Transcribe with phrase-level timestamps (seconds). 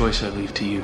[0.00, 0.80] choice I leave to you.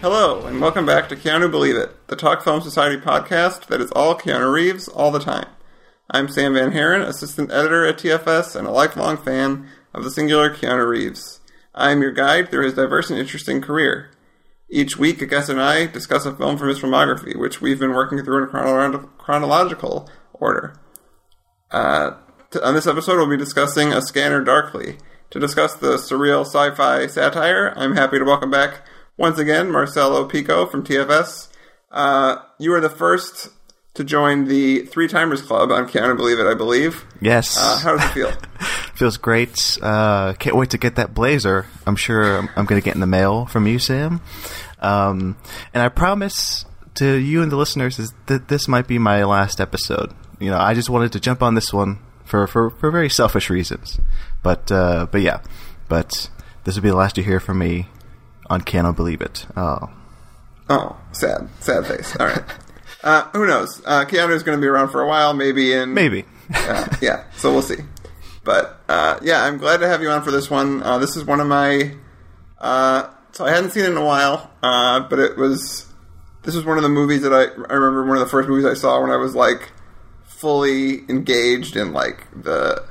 [0.00, 3.92] Hello, and welcome back to Keanu Believe It, the Talk Film Society podcast that is
[3.92, 5.48] all Keanu Reeves all the time.
[6.08, 10.50] I'm Sam Van Haren, assistant editor at TFS and a lifelong fan of the singular
[10.54, 11.40] Keanu Reeves.
[11.74, 14.10] I am your guide through his diverse and interesting career.
[14.68, 17.92] Each week, a guest and I discuss a film from his filmography, which we've been
[17.92, 20.74] working through in chrono- chronological order.
[21.70, 22.12] Uh,
[22.50, 24.98] t- on this episode, we'll be discussing A Scanner Darkly.
[25.30, 30.26] To discuss the surreal sci fi satire, I'm happy to welcome back once again Marcelo
[30.26, 31.48] Pico from TFS.
[31.90, 33.48] Uh, you were the first
[33.94, 37.04] to join the Three Timers Club on Keanu Believe It, I believe.
[37.20, 37.56] Yes.
[37.58, 38.32] Uh, how does it feel?
[39.02, 39.78] Feels great.
[39.82, 41.66] Uh, can't wait to get that blazer.
[41.88, 44.20] I'm sure I'm, I'm going to get in the mail from you, Sam.
[44.78, 45.36] Um,
[45.74, 49.60] and I promise to you and the listeners is that this might be my last
[49.60, 50.14] episode.
[50.38, 53.50] You know, I just wanted to jump on this one for, for, for very selfish
[53.50, 53.98] reasons.
[54.40, 55.40] But uh, but yeah,
[55.88, 56.30] but
[56.62, 57.88] this will be the last you hear from me
[58.48, 59.46] on Keanu Believe It.
[59.56, 59.90] Oh,
[60.70, 62.14] Oh, sad, sad face.
[62.20, 62.44] All right.
[63.02, 63.82] Uh, who knows?
[63.84, 66.24] Uh, Keanu's going to be around for a while, maybe in maybe.
[66.54, 67.78] uh, yeah, so we'll see.
[68.44, 70.82] But uh, yeah, I'm glad to have you on for this one.
[70.82, 71.94] Uh, this is one of my.
[72.58, 75.86] Uh, so I hadn't seen it in a while, uh, but it was.
[76.42, 78.04] This was one of the movies that I, I remember.
[78.04, 79.70] One of the first movies I saw when I was like
[80.24, 82.84] fully engaged in like the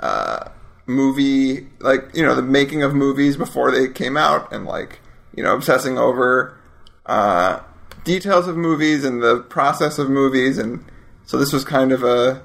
[0.00, 0.48] uh,
[0.86, 5.00] movie, like you know the making of movies before they came out, and like
[5.36, 6.58] you know obsessing over
[7.06, 7.60] uh,
[8.02, 10.84] details of movies and the process of movies, and
[11.26, 12.42] so this was kind of a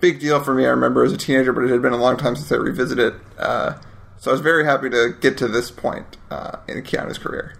[0.00, 0.64] big deal for me.
[0.64, 3.14] I remember as a teenager, but it had been a long time since I revisited.
[3.14, 3.20] it.
[3.38, 3.74] Uh,
[4.18, 7.54] so I was very happy to get to this point uh, in Keanu's career.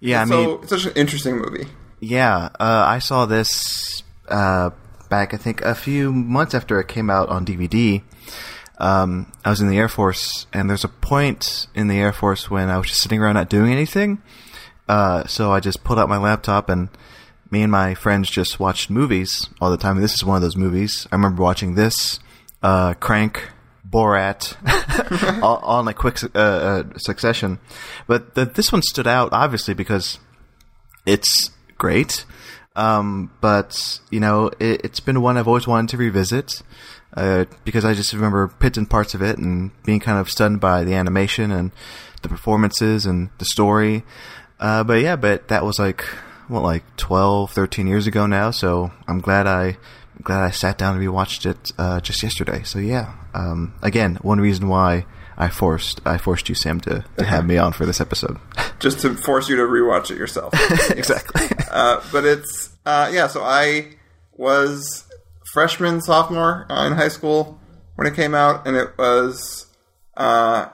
[0.00, 1.68] Yeah, I so mean, it's such an interesting movie.
[2.00, 4.70] Yeah, uh, I saw this uh,
[5.08, 8.02] back, I think, a few months after it came out on DVD.
[8.78, 12.50] Um, I was in the Air Force, and there's a point in the Air Force
[12.50, 14.20] when I was just sitting around not doing anything.
[14.88, 16.88] Uh, so I just pulled out my laptop, and
[17.54, 19.96] me and my friends just watched movies all the time.
[19.96, 21.06] And this is one of those movies.
[21.12, 22.18] I remember watching this,
[22.64, 23.48] uh, Crank,
[23.88, 24.56] Borat,
[25.42, 27.60] all, all in like quick uh, uh, succession.
[28.08, 30.18] But the, this one stood out, obviously, because
[31.06, 32.24] it's great.
[32.74, 36.60] Um, but you know, it, has been one I've always wanted to revisit
[37.16, 40.82] uh, because I just remember pitching parts of it and being kind of stunned by
[40.82, 41.70] the animation and
[42.22, 44.02] the performances and the story.
[44.58, 46.04] Uh, but yeah, but that was like
[46.48, 48.50] what, like 12, 13 years ago now.
[48.50, 49.78] So I'm glad I
[50.22, 52.62] glad I sat down and rewatched it uh, just yesterday.
[52.62, 55.06] So yeah, um, again, one reason why
[55.36, 58.38] I forced I forced you, Sam, to, to have me on for this episode.
[58.80, 60.52] Just to force you to rewatch it yourself.
[60.90, 61.46] exactly.
[61.70, 63.28] uh, but it's uh, yeah.
[63.28, 63.94] So I
[64.32, 65.04] was
[65.52, 67.60] freshman, sophomore uh, in high school
[67.94, 69.66] when it came out, and it was
[70.16, 70.68] uh,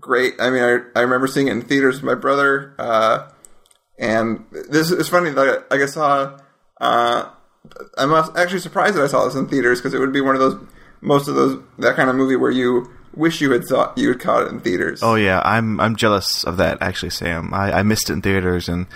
[0.00, 0.34] great.
[0.40, 3.28] I mean, I, I remember seeing it in theaters with my brother, uh,
[4.00, 6.38] and this is funny that I, I saw.
[6.80, 7.28] Uh,
[7.98, 10.40] I'm actually surprised that I saw this in theaters because it would be one of
[10.40, 10.56] those
[11.02, 14.18] most of those that kind of movie where you wish you had saw you had
[14.20, 15.02] caught it in theaters.
[15.02, 17.52] Oh yeah, I'm I'm jealous of that actually, Sam.
[17.54, 18.86] I, I missed it in theaters, and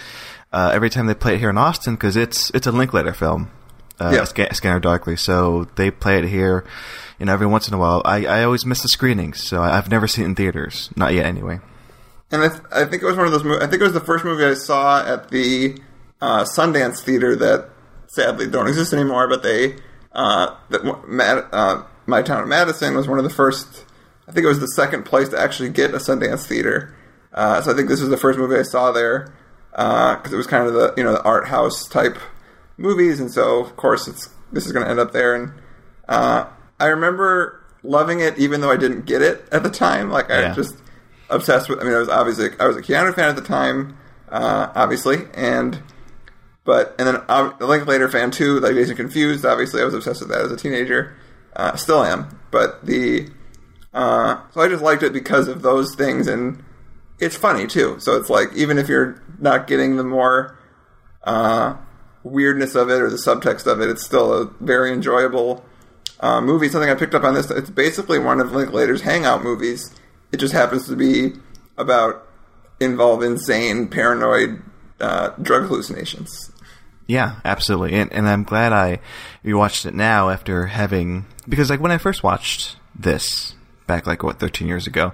[0.53, 3.51] uh, every time they play it here in Austin because it's it's a Linklater film,
[4.01, 4.25] uh, Yeah.
[4.25, 5.17] Scan- Scanner Darkly.
[5.17, 6.65] So they play it here,
[7.19, 8.01] you know, every once in a while.
[8.07, 11.13] I, I always miss the screenings, so I, I've never seen it in theaters, not
[11.13, 11.61] yet anyway.
[12.35, 13.45] And I, th- I think it was one of those.
[13.45, 15.79] Mo- I think it was the first movie I saw at the
[16.21, 17.71] uh, Sundance Theater that
[18.09, 19.29] sadly don't exist anymore.
[19.29, 19.77] But they,
[20.13, 23.85] uh, that Mad- uh, my town of Madison was one of the first.
[24.29, 26.95] I think it was the second place to actually get a Sundance Theater.
[27.33, 29.33] Uh, so I think this was the first movie I saw there
[29.71, 32.17] because it was kind of the you know the art house type
[32.77, 35.35] movies, and so of course it's this is going to end up there.
[35.35, 35.53] And
[36.09, 36.47] uh,
[36.81, 40.11] I remember loving it, even though I didn't get it at the time.
[40.11, 40.55] Like I Yeah.
[40.55, 40.77] just
[41.35, 41.81] obsessed with.
[41.81, 43.97] I mean, I was obviously I was a Keanu fan at the time,
[44.29, 45.83] uh, obviously, and
[46.65, 49.45] but and then uh, a Linklater fan too, like and Confused.
[49.45, 51.15] Obviously, I was obsessed with that as a teenager.
[51.55, 53.29] Uh, still am, but the
[53.93, 56.65] Uh, so I just liked it because of those things, and
[57.21, 57.97] it's funny too.
[58.01, 60.59] So it's like even if you're not getting the more
[61.23, 61.77] uh,
[62.25, 65.65] weirdness of it or the subtext of it, it's still a very enjoyable
[66.21, 66.69] uh, movie.
[66.69, 67.51] Something I picked up on this.
[67.51, 69.95] It's basically one of Linklater's hangout movies.
[70.35, 71.33] It just happens to be
[71.79, 72.27] about
[72.81, 74.61] involve insane, paranoid
[74.99, 76.51] uh, drug hallucinations.
[77.07, 78.99] Yeah, absolutely, and, and I'm glad I
[79.45, 83.55] rewatched it now after having because like when I first watched this
[83.87, 85.13] back like what 13 years ago,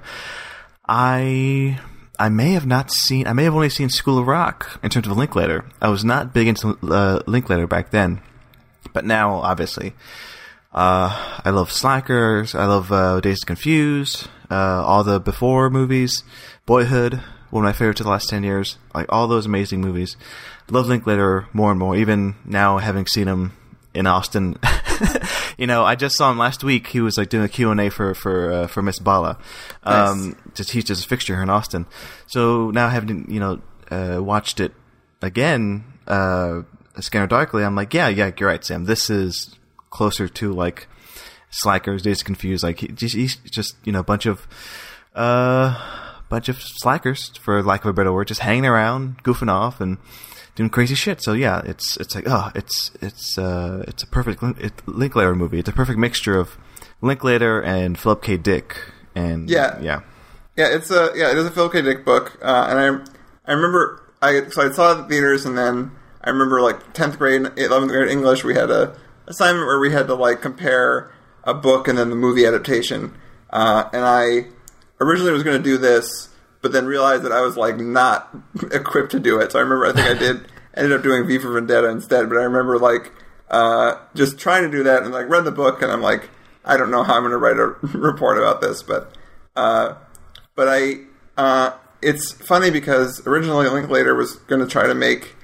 [0.89, 1.79] I
[2.19, 5.07] I may have not seen I may have only seen School of Rock in terms
[5.07, 5.67] of Linklater.
[5.83, 8.23] I was not big into uh, Linklater back then,
[8.95, 9.93] but now obviously.
[10.73, 12.55] Uh, I love Slackers.
[12.55, 14.29] I love uh, Dazed Confused.
[14.51, 16.25] Uh, all the before movies,
[16.67, 17.21] Boyhood,
[17.51, 18.79] one of my favorites of the last ten years.
[18.95, 20.17] Like all those amazing movies.
[20.71, 21.97] Love Linklater more and more.
[21.97, 23.53] Even now, having seen him
[23.93, 24.57] in Austin,
[25.59, 26.87] you know, I just saw him last week.
[26.89, 29.39] He was like doing a Q and A for for uh, for Miss Bala,
[29.83, 30.37] um, Nice.
[30.55, 31.87] to teach as a fixture here in Austin.
[32.29, 33.61] So now having you know
[33.91, 34.73] uh, watched it
[35.23, 36.63] again, uh,
[37.01, 38.85] Scanner Darkly, I'm like, yeah, yeah, you're right, Sam.
[38.85, 39.57] This is
[39.91, 40.87] closer to like
[41.51, 42.63] slackers, Dazed Confused.
[42.63, 44.47] Like he, just, he's just you know a bunch of
[45.15, 45.79] uh
[46.29, 49.99] bunch of slackers, for lack of a better word, just hanging around, goofing off, and
[50.55, 51.23] doing crazy shit.
[51.23, 55.35] So yeah, it's it's like oh, it's it's uh it's a perfect Lin- it, Linklater
[55.35, 55.59] movie.
[55.59, 56.57] It's a perfect mixture of
[57.01, 58.37] Linklater and Philip K.
[58.37, 58.77] Dick.
[59.15, 59.77] And Yeah.
[59.81, 60.01] yeah,
[60.57, 61.83] Yeah, it's a yeah, it is a Philip K.
[61.83, 65.45] Dick book, uh, and I I remember I so I saw it at the theaters,
[65.47, 65.91] and then
[66.23, 70.07] I remember like tenth grade, eleventh grade English, we had a assignment where we had
[70.07, 71.11] to like compare
[71.51, 73.15] a book and then the movie adaptation,
[73.51, 74.47] uh, and I
[75.01, 76.29] originally was going to do this,
[76.63, 78.35] but then realized that I was like not
[78.73, 79.53] equipped to do it.
[79.53, 82.39] So I remember I think I did ended up doing V for Vendetta instead, but
[82.39, 83.13] I remember like
[83.51, 86.29] uh, just trying to do that and like read the book, and I'm like
[86.65, 89.17] I don't know how I'm going to write a report about this, but.
[89.57, 89.95] Uh,
[90.55, 90.97] but I,
[91.37, 95.37] uh, it's funny because originally Linklater was going to try to make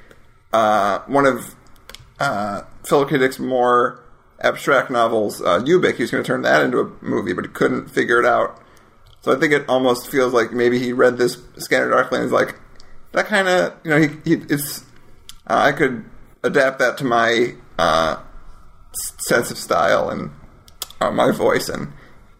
[0.52, 1.54] uh, one of
[2.20, 3.18] uh, Philip K.
[3.18, 4.04] Dick's more
[4.40, 5.96] abstract novels, uh, Ubik.
[5.96, 8.60] He was going to turn that into a movie, but he couldn't figure it out.
[9.22, 12.32] So I think it almost feels like maybe he read this Scanner Darkly and is
[12.32, 12.58] like,
[13.12, 14.80] that kind of, you know, he, he it's,
[15.46, 16.04] uh, I could
[16.42, 18.20] adapt that to my uh,
[19.18, 20.30] sense of style and
[21.00, 21.92] uh, my voice, and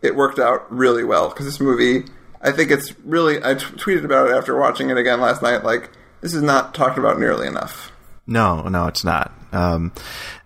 [0.03, 2.05] it worked out really well because this movie,
[2.41, 3.39] I think it's really.
[3.39, 5.65] I t- tweeted about it after watching it again last night.
[5.65, 5.91] Like
[6.21, 7.93] this is not talked about nearly enough.
[8.27, 9.33] No, no, it's not.
[9.57, 9.93] Um,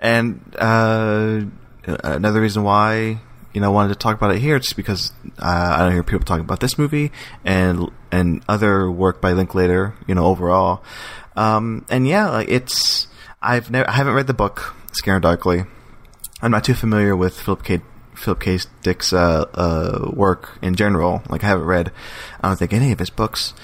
[0.00, 1.40] and uh,
[1.86, 3.20] another reason why
[3.52, 6.02] you know I wanted to talk about it here, just because uh, I don't hear
[6.02, 7.10] people talking about this movie
[7.44, 10.82] and and other work by Linklater, you know, overall.
[11.36, 13.08] Um, and yeah, like it's
[13.42, 15.64] I've never I haven't read the book Scanner Darkly.
[16.42, 17.80] I'm not too familiar with Philip K.
[18.14, 18.58] Philip K.
[18.82, 21.22] Dick's uh, uh, work in general.
[21.28, 21.90] Like I haven't read,
[22.40, 23.54] I don't think any of his books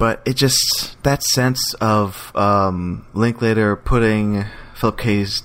[0.00, 5.42] but it just that sense of um, Linklater putting Philip K's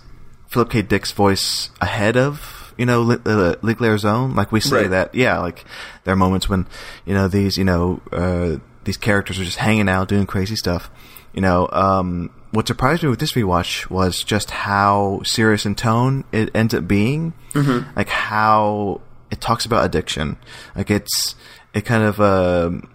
[0.48, 0.82] Philip K.
[0.82, 4.34] Dick's voice ahead of you know uh, Linklater's own.
[4.36, 4.90] Like we say Right.
[4.90, 5.38] that, yeah.
[5.40, 5.66] Like
[6.04, 6.66] there are moments when
[7.06, 10.90] you know these you know uh, these characters are just hanging out doing crazy stuff.
[11.34, 16.24] You know, um, what surprised me with this rewatch was just how serious in tone
[16.32, 17.34] it ends up being.
[17.54, 17.90] Mm-hmm.
[17.98, 20.38] Like how it talks about addiction.
[20.78, 21.36] Like it's
[21.74, 22.20] it kind of.
[22.22, 22.90] um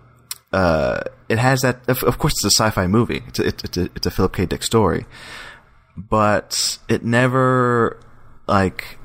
[0.52, 1.88] uh, it has that.
[1.88, 3.22] Of, of course, it's a sci-fi movie.
[3.28, 4.46] It's a, it's, it's a, it's a Philip K.
[4.46, 5.06] Dick story,
[5.96, 7.98] but it never
[8.48, 8.98] like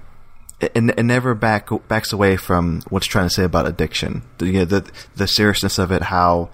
[0.59, 4.23] it, it never back backs away from what's trying to say about addiction.
[4.39, 6.01] The, you know, the the seriousness of it.
[6.01, 6.49] How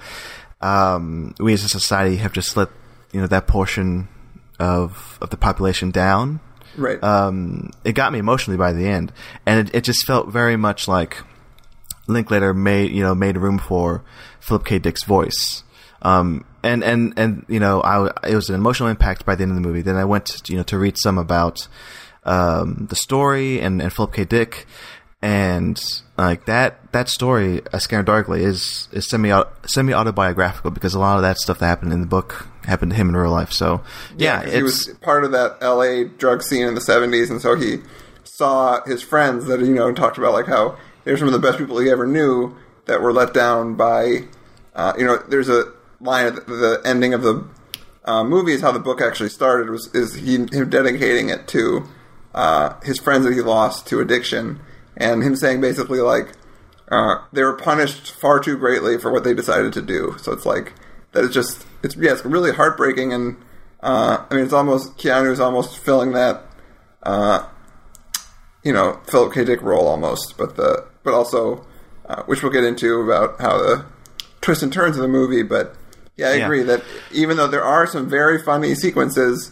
[0.59, 2.69] um, we as a society have just let
[3.13, 4.09] you know that portion
[4.59, 6.41] of of the population down.
[6.77, 7.01] Right.
[7.03, 9.13] Um, it got me emotionally by the end,
[9.45, 11.17] and it, it just felt very much like
[12.13, 14.03] Linklater made you know made room for
[14.39, 14.79] Philip K.
[14.79, 15.63] Dick's voice.
[16.03, 19.51] Um, and and and you know, I it was an emotional impact by the end
[19.51, 19.81] of the movie.
[19.81, 21.67] Then I went to, you know to read some about
[22.23, 24.25] um, the story and, and Philip K.
[24.25, 24.65] Dick,
[25.21, 25.79] and
[26.17, 29.31] like that that story, A Scanner Darkly, is is semi
[29.65, 32.95] semi autobiographical because a lot of that stuff that happened in the book happened to
[32.97, 33.51] him in real life.
[33.51, 33.81] So
[34.17, 36.05] yeah, 'cause he was part of that L.A.
[36.05, 37.79] drug scene in the '70s, and so he
[38.23, 41.57] saw his friends that you know talked about like how they're some of the best
[41.57, 42.55] people he ever knew
[42.85, 44.27] that were let down by
[44.75, 45.17] uh, you know.
[45.27, 47.47] There's a line at the, ending of the
[48.05, 51.87] uh, movie is how the book actually started was is he him dedicating it to
[52.33, 54.59] uh, his friends that he lost to addiction,
[54.97, 56.33] and him saying basically like
[56.89, 60.15] uh, they were punished far too greatly for what they decided to do.
[60.19, 60.73] So it's like
[61.11, 63.37] that is just it's yeah it's really heartbreaking and
[63.81, 66.43] uh, I mean it's almost Keanu's almost filling that
[67.03, 67.45] uh,
[68.63, 69.43] you know Philip K.
[69.43, 71.65] Dick role almost, but the but also
[72.07, 73.85] uh, which we'll get into about how the
[74.41, 75.43] twists and turns of the movie.
[75.43, 75.75] But
[76.17, 76.45] yeah, I Yeah.
[76.45, 79.51] agree that even though there are some very funny sequences,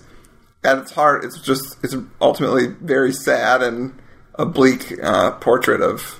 [0.64, 3.98] at its heart, it's just it's ultimately very sad and
[4.36, 6.20] a bleak uh, portrait of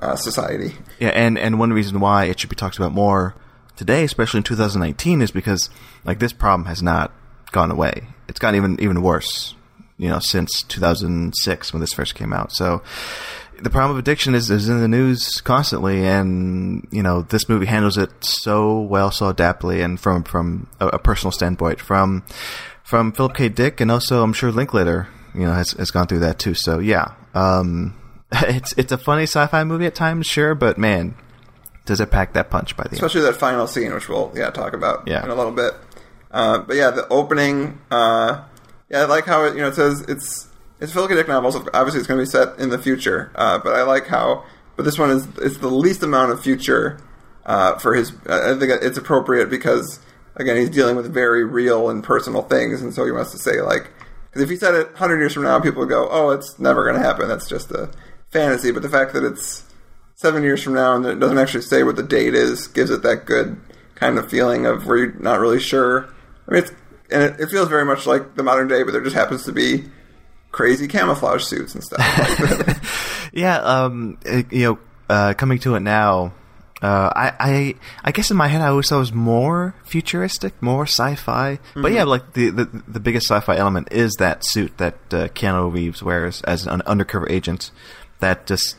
[0.00, 0.76] uh, society.
[0.98, 3.34] Yeah, and and one reason why it should be talked about more
[3.76, 5.70] today, especially in 2019, is because
[6.04, 7.12] like this problem has not
[7.52, 8.08] gone away.
[8.28, 9.54] It's gotten even even worse,
[9.96, 12.52] you know, since 2006 when this first came out.
[12.52, 12.82] So
[13.62, 17.66] the problem of addiction is is in the news constantly, and you know this movie
[17.66, 22.24] handles it so well, so adaptly, and from from a, a personal standpoint, from
[22.82, 23.48] from Philip K.
[23.48, 26.54] Dick, and also I'm sure Linklater, you know, has has gone through that too.
[26.54, 27.96] So yeah, um,
[28.32, 31.14] it's it's a funny sci-fi movie at times, sure, but man,
[31.86, 32.94] does it pack that punch by the end?
[32.94, 35.22] especially that final scene, which we'll yeah talk about Yeah.
[35.24, 35.72] in a little bit.
[36.30, 38.42] Uh, but yeah, the opening, uh,
[38.88, 40.46] yeah, I like how it you know it says it's
[40.80, 41.16] it's a Philip K.
[41.16, 43.30] Dick novel, so obviously it's going to be set in the future.
[43.34, 44.44] Uh, but I like how,
[44.76, 46.98] but this one is it's the least amount of future
[47.44, 48.12] uh, for his.
[48.26, 50.00] I think it's appropriate because
[50.36, 53.60] again he's dealing with very real and personal things, and so he wants to say
[53.60, 53.90] like
[54.30, 56.84] because if he said it hundred years from now, people would go, "Oh, it's never
[56.84, 57.28] going to happen.
[57.28, 57.90] That's just a
[58.30, 59.64] fantasy." But the fact that it's
[60.20, 63.02] seven years from now and it doesn't actually say what the date is gives it
[63.02, 63.58] that good
[63.94, 66.08] kind of feeling of where you're not really sure.
[66.46, 66.72] I mean, it's,
[67.10, 69.52] and it, it feels very much like the modern day, but there just happens to
[69.52, 69.84] be
[70.52, 72.00] crazy camouflage suits and stuff.
[73.32, 74.78] Yeah, um, it- you know,
[75.08, 76.32] uh, coming to it now,
[76.82, 80.60] uh, I, I, I guess in my head I always thought it was more futuristic,
[80.62, 81.58] more sci-fi.
[81.76, 85.72] But yeah, like the, the the biggest sci-fi element is that suit that uh, Keanu
[85.72, 87.70] Reeves wears as an undercover agent
[88.20, 88.76] that just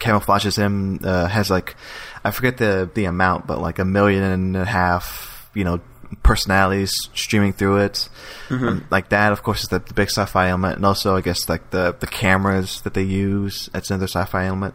[0.00, 0.98] camouflages him.
[1.04, 1.76] Uh, has like,
[2.24, 5.80] I forget the the amount, but like a million and a half, you know,
[6.22, 8.08] personalities streaming through it.
[8.50, 11.48] Um, like that, of course, is the, the big sci-fi element, and also I guess
[11.48, 13.68] like the the cameras that they use.
[13.72, 14.74] That's another sci-fi element.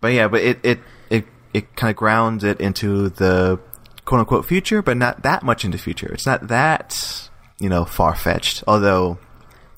[0.00, 3.58] But yeah, but it it it, it kind of grounds it into the
[4.04, 6.12] quote unquote future, but not that much into future.
[6.12, 8.62] It's not that you know far fetched.
[8.66, 9.18] Although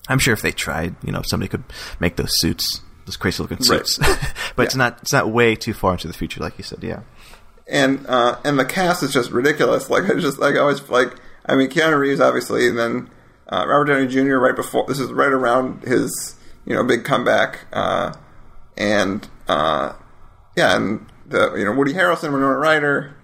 [0.09, 1.63] I'm sure if they tried, you know, somebody could
[1.99, 3.87] make those suits, those crazy looking Right.
[3.87, 3.97] suits.
[4.55, 6.83] but it's not it's not way too far into the future, like you said.
[6.83, 7.01] Yeah.
[7.71, 9.89] And uh, and the cast is just ridiculous.
[9.89, 13.09] Like I just like I always like I mean Keanu Reeves obviously, and then
[13.47, 14.35] uh, Robert Downey Jr.
[14.35, 16.35] right before this is right around his
[16.65, 18.13] you know big comeback, uh,
[18.77, 19.93] and uh,
[20.55, 23.15] yeah, and the you know Woody Harrelson, Winona Ryder,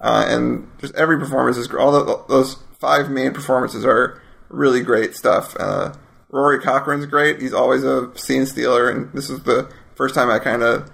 [0.00, 5.14] uh, and just every performance is all the, those five main performances are really great
[5.14, 5.56] stuff.
[5.58, 5.94] Uh,
[6.28, 7.40] Rory Cochrane's great.
[7.40, 10.90] He's always a scene stealer, and this is the first time I kind of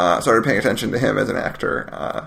[0.00, 1.88] uh, started paying attention to him as an actor.
[1.92, 2.26] Uh,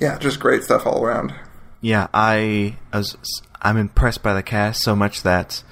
[0.00, 1.32] yeah, just great stuff all around.
[1.80, 3.16] Yeah, I as
[3.60, 5.62] I'm impressed by the cast so much that,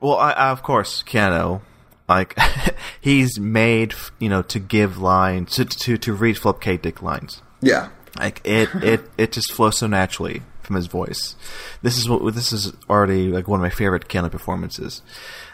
[0.00, 1.60] well, I, I of course Keanu,
[2.08, 2.36] like
[3.00, 6.76] he's made you know to give lines to to to read Philip K.
[6.76, 7.40] Dick lines.
[7.60, 11.36] Yeah, Like it it it just flows so naturally from his voice.
[11.82, 15.02] This is what this is already like one of my favorite Keanu performances.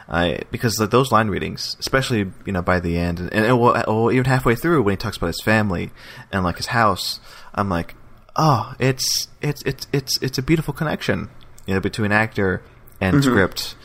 [0.08, 3.76] I because like, those line readings, especially you know by the end, and, and well,
[3.76, 5.90] uh, well, even halfway through when he talks about his family
[6.30, 7.20] and like his house,
[7.54, 7.94] I'm like,
[8.36, 11.30] oh, it's it's it's it's it's a beautiful connection,
[11.66, 12.62] you know, between actor
[13.00, 13.30] and mm-hmm.
[13.30, 13.76] script,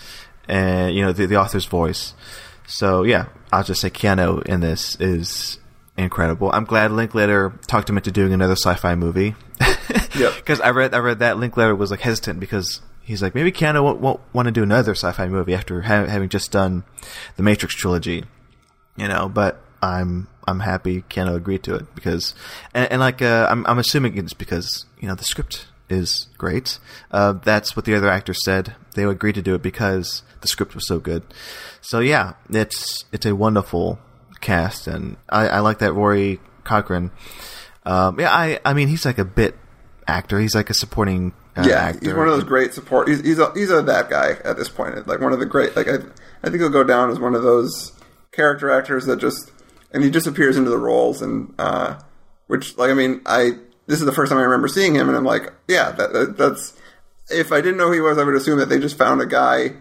[0.48, 2.14] and you know the the author's voice.
[2.68, 5.58] So yeah, I'll just say Keanu in this is
[5.98, 6.52] incredible.
[6.52, 9.36] I'm glad Linklater talked him into doing another sci-fi movie.
[10.16, 10.34] Yep.
[10.38, 13.84] Because I read I read that Linklater was like hesitant because he's like maybe Keanu
[13.84, 16.84] won't, won't want to do another sci-fi movie after ha- having just done
[17.38, 18.24] the Matrix trilogy,
[18.96, 19.28] you know.
[19.28, 22.36] But I'm I'm happy Keanu agreed to it because
[22.72, 26.78] and, and like uh, I'm I'm assuming it's because you know the script is great.
[27.10, 28.76] Uh, that's what the other actors said.
[28.94, 31.24] They agreed to do it because the script was so good.
[31.82, 33.98] So yeah, it's it's a wonderful
[34.40, 37.10] cast, and I, I like that Rory Cochrane.
[37.88, 39.56] Um, yeah, I I mean he's like a bit
[40.06, 40.40] actor.
[40.40, 42.00] He's like a supporting yeah, actor.
[42.06, 43.08] he's one of those great support.
[43.08, 45.08] He's he's a, he's a that guy at this point.
[45.08, 45.76] Like one of the great.
[45.76, 45.96] Like I
[46.44, 47.92] I think he'll go down as one of those
[48.32, 49.52] character actors that just
[49.92, 52.00] and he disappears into the roles and uh,
[52.48, 53.52] which like I mean I
[53.88, 56.38] this is the first time I remember seeing him and I'm like yeah that, that
[56.38, 56.74] that's
[57.30, 59.26] if I didn't know who he was I would assume that they just found a
[59.26, 59.74] guy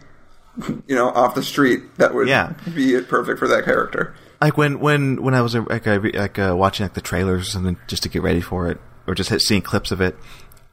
[0.86, 2.54] you know off the street that would Yeah.
[2.74, 4.14] be perfect for that character.
[4.40, 7.76] like when when when I was like like uh, watching like the trailers or something
[7.86, 10.16] just to get ready for it, or just seeing clips of it,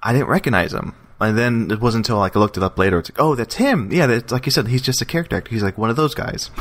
[0.06, 0.94] I didn't recognize him.
[1.18, 3.00] And then it wasn't until like I looked it up later.
[3.00, 3.90] It's like, oh, that's him.
[3.90, 5.50] Yeah, that's, like you said, he's just a character actor.
[5.50, 6.52] He's like one of those guys.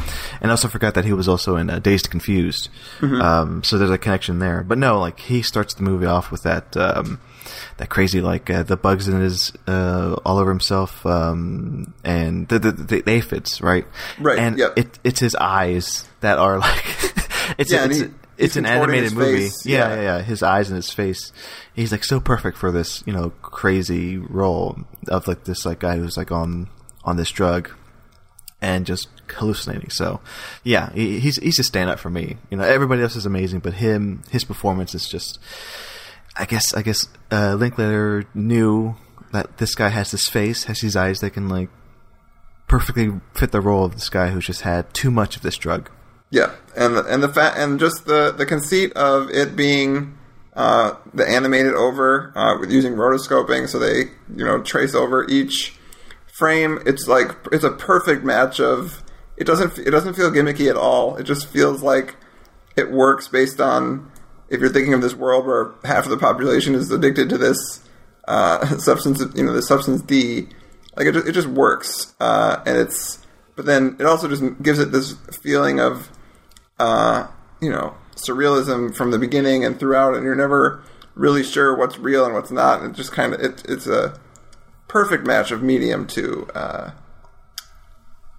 [0.41, 2.69] And I also forgot that he was also in uh, Dazed Confused.
[3.03, 4.63] Um, so there's a connection there.
[4.63, 7.21] But no, like he starts the movie off with that um,
[7.79, 12.61] that crazy like uh, the bugs in his uh, all over himself um, and the
[12.61, 13.87] the, the, the aphids, right?
[14.21, 14.75] Right, And yep.
[14.79, 16.85] it it's his eyes that are like
[17.59, 19.51] it's Yeah, it's, he- it's an animated movie.
[19.65, 20.03] Yeah, yeah.
[20.03, 20.23] yeah.
[20.23, 21.33] His eyes and his face.
[21.75, 25.97] He's like so perfect for this, you know, crazy role of like this like guy
[25.97, 26.69] who's like on
[27.05, 27.71] on this drug
[28.61, 29.91] and just hallucinating.
[29.91, 30.21] So,
[30.63, 32.37] yeah, he, he's he's a stand up for me.
[32.51, 35.39] You know, everybody else is amazing, but him, his performance is just.
[36.37, 38.97] I guess I guess uh, Linklater knew
[39.33, 41.69] that this guy has this face, has these eyes that can like
[42.67, 45.91] perfectly fit the role of this guy who's just had too much of this drug.
[46.35, 50.19] Yeah, and and the fa- and just the the conceit of it being
[50.55, 55.77] uh, the animated over uh, with using rotoscoping, so they you know trace over each
[56.37, 56.81] frame.
[56.87, 59.05] It's like it's a perfect match of
[59.37, 61.17] it doesn't it doesn't feel gimmicky at all.
[61.19, 62.17] It just feels like
[62.75, 64.11] it works based on
[64.49, 67.89] if you're thinking of this world where half of the population is addicted to this
[68.27, 70.49] uh, substance, you know, the substance D.
[70.97, 73.21] Like it, ju- it just works, uh, and it's.
[73.55, 76.11] But then it also just gives it this feeling of,
[76.79, 77.27] uh,
[77.61, 80.83] you know, surrealism from the beginning and throughout, and you're never
[81.15, 82.83] really sure what's real and what's not.
[82.83, 84.19] And it just kind of it, it's a
[84.89, 86.91] perfect match of medium to uh,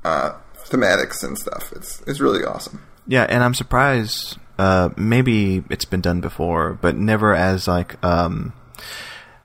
[0.04, 0.34] uh,
[0.66, 1.72] thematics and stuff.
[1.74, 2.82] It's it's really awesome.
[3.08, 4.38] Yeah, and I'm surprised.
[4.58, 8.54] Uh, maybe it's been done before, but never as like um,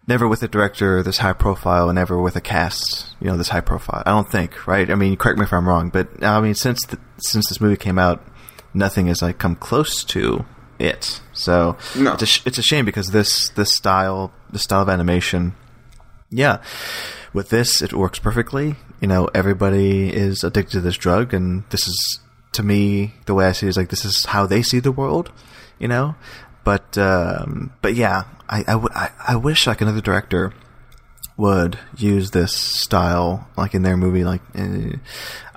[0.06, 3.49] never with a director this high profile, and never with a cast, you know, this
[3.49, 4.02] high profile.
[4.06, 4.88] I don't think, right?
[4.90, 7.76] I mean, correct me if I'm wrong, but I mean, since the, since this movie
[7.76, 8.23] came out,
[8.74, 10.44] nothing has like come close to
[10.78, 11.20] it.
[11.32, 12.14] So No.
[12.14, 15.54] it's a sh- it's a shame because this this style the style of animation,
[16.30, 16.58] yeah,
[17.32, 18.76] with this it works perfectly.
[19.00, 22.20] You know, everybody is addicted to this drug, and this is
[22.52, 24.92] to me the way I see it is like this is how they see the
[24.92, 25.30] world.
[25.78, 26.14] You know,
[26.64, 30.52] but um, but yeah, I I, w- I I wish like another director
[31.40, 34.25] would use this style like in their movie.
[34.25, 34.92] Like, eh,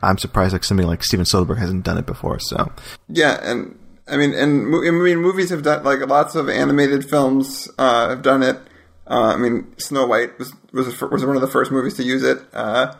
[0.02, 2.40] I'm surprised like somebody like Steven Soderbergh hasn't done it before.
[2.40, 2.72] So
[3.10, 7.70] Yeah, and I mean, and I mean, movies have done like lots of animated films
[7.78, 8.58] uh, have done it.
[9.06, 12.24] Uh, I mean, Snow White was was was one of the first movies to use
[12.24, 12.40] it.
[12.54, 12.96] Uh,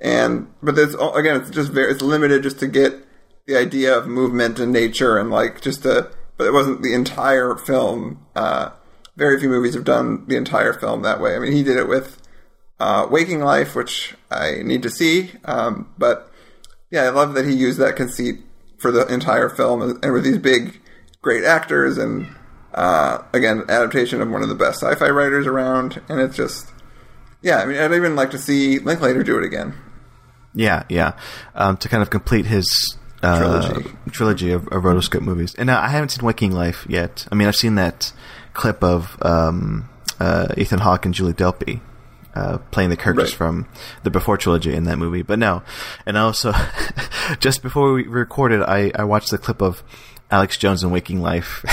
[0.00, 2.94] and but it's again, it's just very it's limited just to get
[3.46, 6.10] the idea of movement and nature and like just to.
[6.36, 8.24] But it wasn't the entire film.
[8.36, 8.70] Uh,
[9.18, 11.34] very few movies have done the entire film that way.
[11.34, 12.22] I mean, he did it with
[12.78, 15.32] uh, Waking Life, which I need to see.
[15.44, 16.30] Um, but
[16.90, 18.36] yeah, I love that he used that conceit
[18.78, 20.80] for the entire film, and, with these big,
[21.20, 22.28] great actors, and
[22.72, 26.72] uh, again, adaptation of one of the best sci-fi writers around, and it's just,
[27.42, 27.58] yeah.
[27.58, 29.74] I mean, I'd even like to see Linklater do it again.
[30.54, 31.18] Yeah, yeah.
[31.56, 33.90] Um, to kind of complete his uh, Trilogy.
[34.12, 35.56] trilogy of, of rotoscope movies.
[35.56, 37.26] And uh, I haven't seen Waking Life yet.
[37.32, 38.12] I mean, I've seen that
[38.58, 39.88] clip of um,
[40.20, 41.80] uh, Ethan Hawke and Julie Delpy.
[42.34, 43.36] Uh, playing the characters Right.
[43.36, 43.66] from
[44.04, 45.62] the before trilogy in that movie, but no,
[46.06, 46.52] and also
[47.40, 49.82] just before we recorded, I, I watched the clip of
[50.30, 51.64] Alex Jones in Waking Life,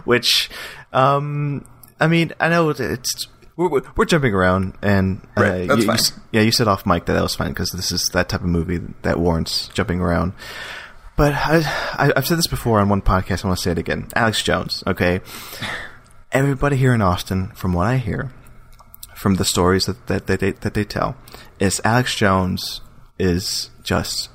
[0.04, 0.50] which,
[0.92, 1.66] um,
[1.98, 5.86] I mean, I know it's we're, we're- jumping around, and uh, Right, that's you- you
[5.86, 5.94] fine.
[5.98, 8.42] s- yeah, you said off mic that that was fine because this is that type
[8.42, 10.32] of movie that warrants jumping around.
[11.16, 11.62] But I,
[11.94, 13.44] I, I've said this before on one podcast.
[13.44, 14.08] I want to say it again.
[14.14, 14.84] Alex Jones.
[14.86, 15.20] Okay,
[16.30, 18.32] everybody here in Austin, from what I hear,
[19.14, 21.16] from the stories that that, that they that they tell,
[21.58, 22.82] is Alex Jones
[23.18, 24.28] is just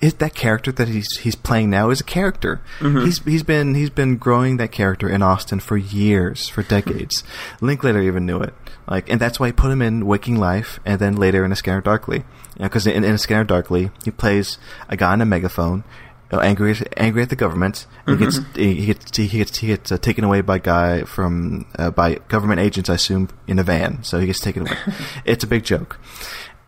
[0.00, 2.60] is that character that he's he's playing now is a character.
[2.78, 3.04] Mm-hmm.
[3.04, 7.24] He's he's been he's been growing that character in Austin for years, for decades.
[7.60, 8.54] Linklater even knew it,
[8.88, 11.56] like, and that's why he put him in Waking Life, and then later in A
[11.56, 12.24] Scanner Darkly,
[12.58, 15.84] because in, in A Scanner Darkly he plays a guy on a megaphone.
[16.30, 17.86] Uh, Angry, angry at the government.
[18.06, 21.66] and He gets he gets he gets, he gets uh, taken away by guy from
[21.78, 24.02] uh, by government agents, I assume, in a van.
[24.02, 24.76] So he gets taken away.
[25.24, 25.98] it's a big joke.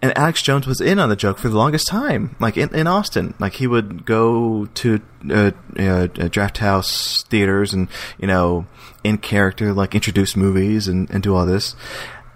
[0.03, 2.87] And Alex Jones was in on the joke for the longest time, like in, in
[2.87, 3.35] Austin.
[3.39, 8.67] Like he would go to uh, uh, draft house theaters and you know
[9.05, 11.77] in character, like introduce movies and, and do all this.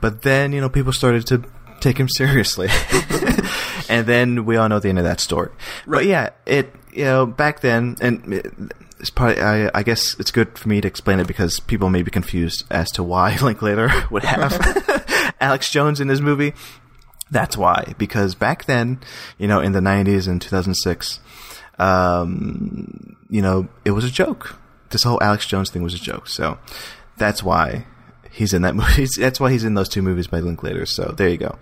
[0.03, 1.43] But then you know people started to
[1.81, 2.69] take him seriously,
[3.89, 5.51] and then we all know the end of that story.
[5.87, 10.59] But yeah, it you know back then, and it's probably I, I guess it's good
[10.59, 14.25] for me to explain it because people may be confused as to why Linklater would
[14.25, 16.55] have Alex Jones in his movie.
[17.31, 19.01] That's why, because back then,
[19.39, 21.21] you know, in the '90s and 2006,
[21.79, 24.57] um, you know, it was a joke.
[24.91, 26.29] This whole Alex Jones thing was a joke.
[26.29, 26.59] So
[27.17, 27.87] that's why
[28.31, 29.07] he's in that movie.
[29.19, 30.87] That's why he's in those two movies by Linklater.
[30.87, 31.59] So there you go.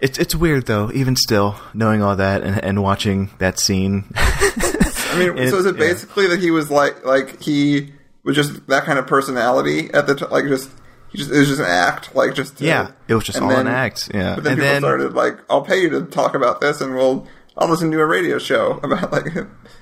[0.00, 4.04] It's it's weird though, even still knowing all that and, and watching that scene.
[4.16, 5.80] I mean, It- so is it yeah.
[5.80, 10.14] basically that he was like like he was just that kind of personality at the
[10.14, 10.70] t- like just
[11.10, 13.50] he just it was just an act like just to- Yeah, it was just all
[13.50, 14.36] an act, yeah.
[14.36, 16.94] but then And people then- started like I'll pay you to talk about this and
[16.94, 17.26] we'll
[17.58, 19.26] I'll listen to a radio show about like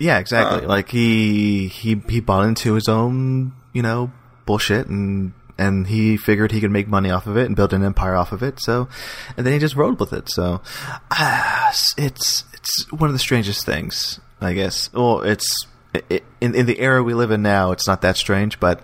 [0.00, 0.64] Yeah, exactly.
[0.64, 4.10] Uh, like he he he bought into his own, you know,
[4.46, 7.84] bullshit and and he figured he could make money off of it and build an
[7.84, 8.60] empire off of it.
[8.60, 8.88] So,
[9.36, 10.30] and then he just rode with it.
[10.30, 10.62] So,
[11.10, 14.92] uh, it's it's one of the strangest things, I guess.
[14.92, 15.46] Well, it's
[15.92, 17.72] it, in in the era we live in now.
[17.72, 18.80] It's not that strange, but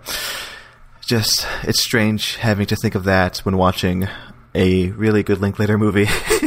[1.06, 4.08] just it's strange having to think of that when watching
[4.54, 6.06] a really good Linklater movie.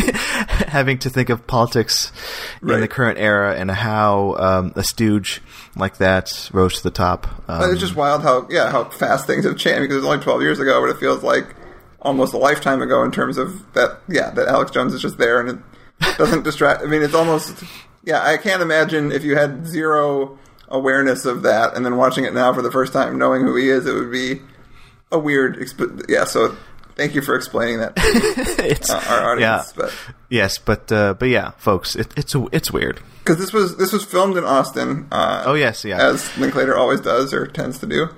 [0.67, 2.11] having to think of politics
[2.61, 5.41] in the current era and how um, a stooge
[5.75, 7.27] like that rose to the top.
[7.49, 10.23] Um, it's just wild how yeah how fast things have changed because it was only
[10.23, 11.55] 12 years ago, but it feels like
[12.01, 15.39] almost a lifetime ago in terms of that yeah that Alex Jones is just there
[15.39, 15.59] and it
[16.17, 16.83] doesn't distract.
[16.83, 17.63] I mean, it's almost
[18.03, 18.21] yeah.
[18.21, 22.53] I can't imagine if you had zero awareness of that and then watching it now
[22.53, 24.41] for the first time, knowing who he is, it would be
[25.11, 25.57] a weird.
[25.57, 26.25] Exp- yeah.
[26.25, 26.55] So
[26.97, 28.01] thank you for explaining that to
[28.65, 29.83] it's, uh, our audience, yeah.
[29.83, 29.93] but.
[30.29, 32.99] yes, but uh, but yeah, folks, it, it's it's weird.
[33.23, 35.07] Because this was this was filmed in Austin.
[35.11, 36.01] Uh, Oh yes, yeah.
[36.01, 38.09] as Linklater always does or tends to do.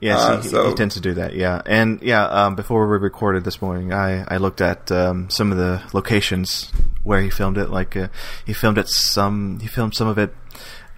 [0.00, 1.34] Yes, Uh, he, so he tends to do that.
[1.34, 2.24] Yeah, and yeah.
[2.24, 6.70] Um, before we recorded this morning, I, I looked at um, some of the locations
[7.02, 7.68] where he filmed it.
[7.68, 8.06] Like uh,
[8.46, 9.58] he filmed it some.
[9.58, 10.32] He filmed some of it,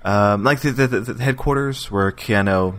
[0.04, 2.76] um, like the, the, the, the headquarters where Keanu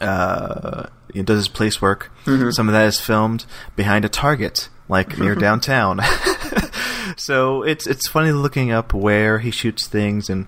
[0.00, 2.10] uh, you know, does his police work.
[2.26, 2.50] Mm-hmm.
[2.50, 3.46] Some of that is filmed
[3.76, 5.40] behind a Target, like near mm-hmm.
[5.40, 6.00] downtown.
[7.16, 10.46] so it's it's funny looking up where he shoots things and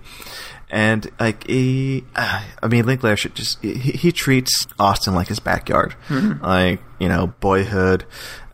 [0.69, 5.39] and like he, uh, I mean Linklater should just he, he treats Austin like his
[5.39, 6.43] backyard, mm-hmm.
[6.43, 8.05] like you know Boyhood.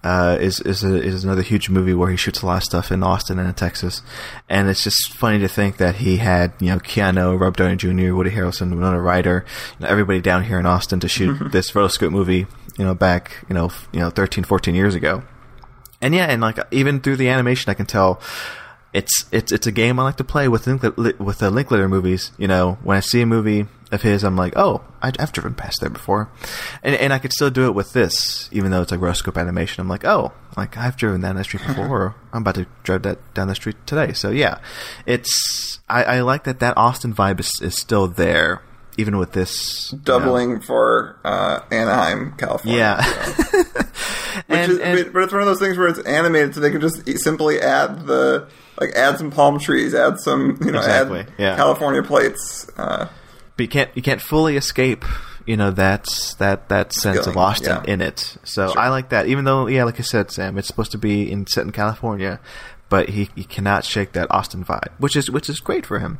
[0.04, 2.92] Uh, is is a, is another huge movie where he shoots a lot of stuff
[2.92, 4.02] in Austin and in Texas,
[4.50, 8.13] and it's just funny to think that he had you know Keanu, Rob Downey Jr.,
[8.13, 9.46] Woody Harrelson, Winona Ryder,
[9.80, 12.46] you know, everybody down here in Austin to shoot this rotoscope movie,
[12.78, 15.24] you know, back you know f- you know 13, 14 years ago.
[16.02, 18.20] And yeah, and like even through the animation, I can tell
[18.92, 22.32] it's it's it's a game I like to play with Linkla- with the Linklater movies.
[22.38, 25.53] You know, when I see a movie of his, I'm like, oh, I, I've driven
[25.53, 26.29] past there before,
[26.84, 29.82] and and I could still do it with this, even though it's like rotoscope animation.
[29.82, 33.34] I'm like, oh, like I've driven down that street before, I'm about to drive that
[33.34, 34.13] down the street today.
[34.13, 34.60] So yeah,
[35.06, 38.62] it's I, I like that that Austin vibe is, is still there,
[38.97, 42.79] even with this you know- doubling for uh, Anaheim, California.
[42.79, 43.03] Yeah.
[44.47, 46.71] Which and, is, and- but- it's one of those things where it's animated, so they
[46.71, 48.47] can just simply add the
[48.79, 51.56] like add some palm trees, add some you know Exactly, add yeah.
[51.56, 52.67] California plates.
[52.75, 53.08] Uh,
[53.56, 55.06] but you can't you can't fully escape
[55.46, 56.08] you know that
[56.39, 57.94] that that sense of Austin yeah.
[57.94, 58.38] in it.
[58.44, 61.30] So I like that, even though yeah, like I said, Sam, it's supposed to be
[61.30, 62.39] in set in California,
[62.89, 66.20] but he, he cannot shake that Austin vibe, which is which is great for him.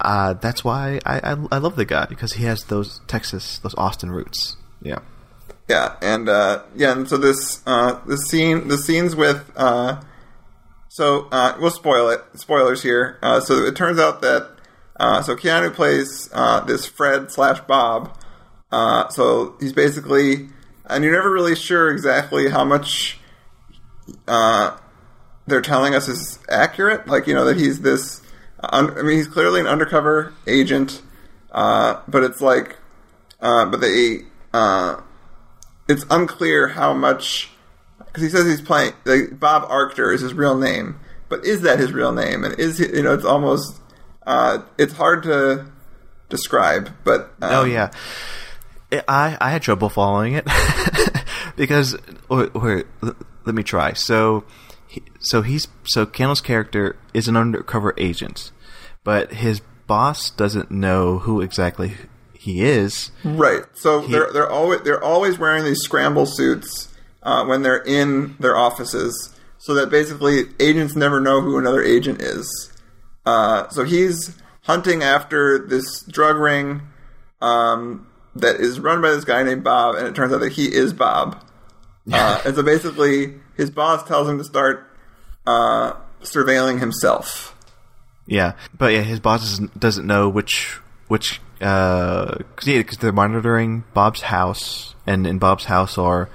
[0.00, 3.74] Uh, that's why I, I I love the guy because he has those Texas those
[3.76, 4.56] Austin roots.
[4.82, 5.00] Yeah.
[5.68, 10.02] Yeah, and uh, yeah, and so this uh, the scene the scenes with uh,
[10.88, 13.18] so uh, we'll spoil it spoilers here.
[13.22, 14.53] Uh, so it turns out that
[15.04, 18.16] uh, so Keanu plays uh, this Fred slash Bob.
[18.72, 20.48] Uh, so he's basically
[20.86, 23.18] and you're never really sure exactly how much
[24.28, 24.76] uh,
[25.46, 27.06] they're telling us is accurate.
[27.06, 28.20] Like you know that he's this.
[28.62, 31.02] Un- I mean, he's clearly an undercover agent,
[31.52, 32.76] uh, but it's like,
[33.40, 34.20] uh, but they.
[34.52, 35.00] Uh,
[35.86, 37.50] it's unclear how much
[37.98, 41.78] because he says he's playing like Bob Arctor is his real name, but is that
[41.78, 42.44] his real name?
[42.44, 43.80] And is he, you know it's almost
[44.26, 45.66] uh, it's hard to
[46.28, 47.90] describe, but um, Oh yeah,
[48.92, 50.46] I I had trouble following it
[51.56, 51.96] because
[52.28, 52.86] wait, wait,
[53.44, 53.92] let me try.
[53.92, 54.44] So,
[55.20, 58.52] so he's so Keanu's character is an undercover agent,
[59.02, 61.94] but his boss doesn't know who exactly
[62.32, 63.10] he is.
[63.24, 63.64] Right.
[63.74, 68.56] So they're they're always they're always wearing these scramble suits uh, when they're in their
[68.56, 72.70] offices, so that basically agents never know who another agent is.
[73.26, 76.82] Uh, so he's hunting after this drug ring
[77.40, 78.06] um,
[78.36, 80.92] that is run by this guy named Bob, and it turns out that he is
[80.92, 81.42] Bob.
[82.12, 84.90] Uh, and so basically, his boss tells him to start
[85.46, 87.54] uh, surveilling himself.
[88.26, 93.84] Yeah, but yeah, his boss doesn't, doesn't know which which because yeah, 'cause they're monitoring
[93.94, 96.28] Bob's house, and in Bob's house are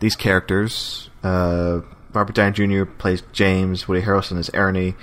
[0.00, 1.08] these characters.
[1.22, 1.80] Uh,
[2.12, 2.84] Robert Downey Jr.
[2.84, 4.94] plays James, Woody Harrelson is Ernie,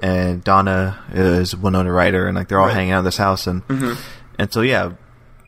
[0.00, 3.66] and Donna is Winona Ryder, and like they're all hanging out in this house, and
[3.68, 4.00] mm-hmm.
[4.38, 4.92] and so yeah,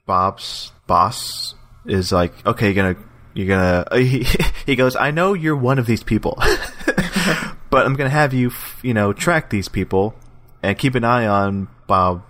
[0.07, 1.55] Bob's boss
[1.85, 3.05] is like, okay, you're gonna
[3.35, 4.27] you're gonna he,
[4.65, 6.35] he goes, I know you're one of these people,
[7.71, 10.15] but I'm gonna have you you know track these people
[10.63, 12.23] and keep an eye on Bob.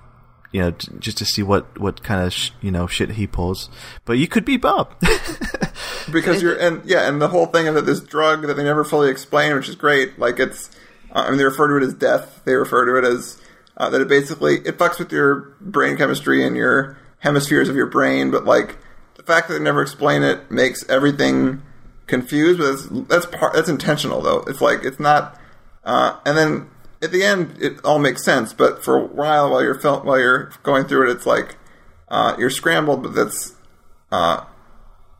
[0.53, 3.27] You know, t- just to see what what kind of sh- you know shit he
[3.27, 3.69] pulls.
[4.05, 4.95] But you could be Bob.
[6.13, 9.11] because you're and yeah and the whole thing of this drug that they never fully
[9.11, 10.71] explain which is great like it's
[11.13, 12.43] Uh, I mean, they refer to it as death.
[12.45, 13.41] They refer to it as
[13.77, 17.87] uh, that it basically it fucks with your brain chemistry and your hemispheres of your
[17.87, 18.31] brain.
[18.31, 18.79] But like
[19.15, 21.63] the fact that they never explain it makes everything
[22.07, 22.59] confused.
[22.59, 24.45] But that's that's part that's intentional though.
[24.47, 25.41] It's like it's not.
[25.85, 26.71] Uh, and then
[27.03, 28.53] at the end, it all makes sense.
[28.53, 31.57] But for a while, while you're fil- while you're going through it, it's like
[32.09, 33.03] uh, you're scrambled.
[33.03, 33.55] But that's
[34.11, 34.45] uh,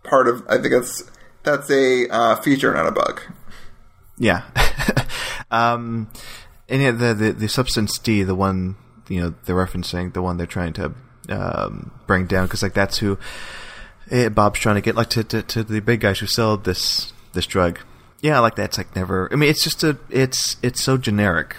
[0.05, 0.45] part of.
[0.49, 1.11] I think that's
[1.43, 3.21] that's a uh, feature, not a bug.
[4.19, 4.43] Yeah.
[5.51, 6.11] um,
[6.69, 8.77] and yeah, the, the the substance D, the one
[9.09, 10.95] you know they're referencing, the one they're trying to
[11.29, 13.19] um, bring down, because like that's who
[14.11, 17.13] eh, Bob's trying to get, like to, to to the big guys who sell this
[17.33, 17.79] this drug.
[18.21, 19.29] Yeah, like that's like never.
[19.33, 21.57] I mean, it's just a it's it's so generic.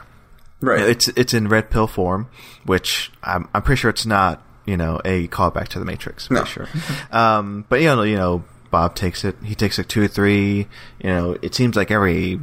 [0.59, 0.81] Right.
[0.81, 2.29] It's it's in red pill form,
[2.65, 6.29] which I'm I'm pretty sure it's not you know a callback to the Matrix.
[6.31, 6.43] No.
[6.43, 6.67] Sure.
[7.11, 9.35] um, but you know you know Bob takes it.
[9.43, 10.67] He takes like two or three.
[11.01, 12.39] You know, it seems like every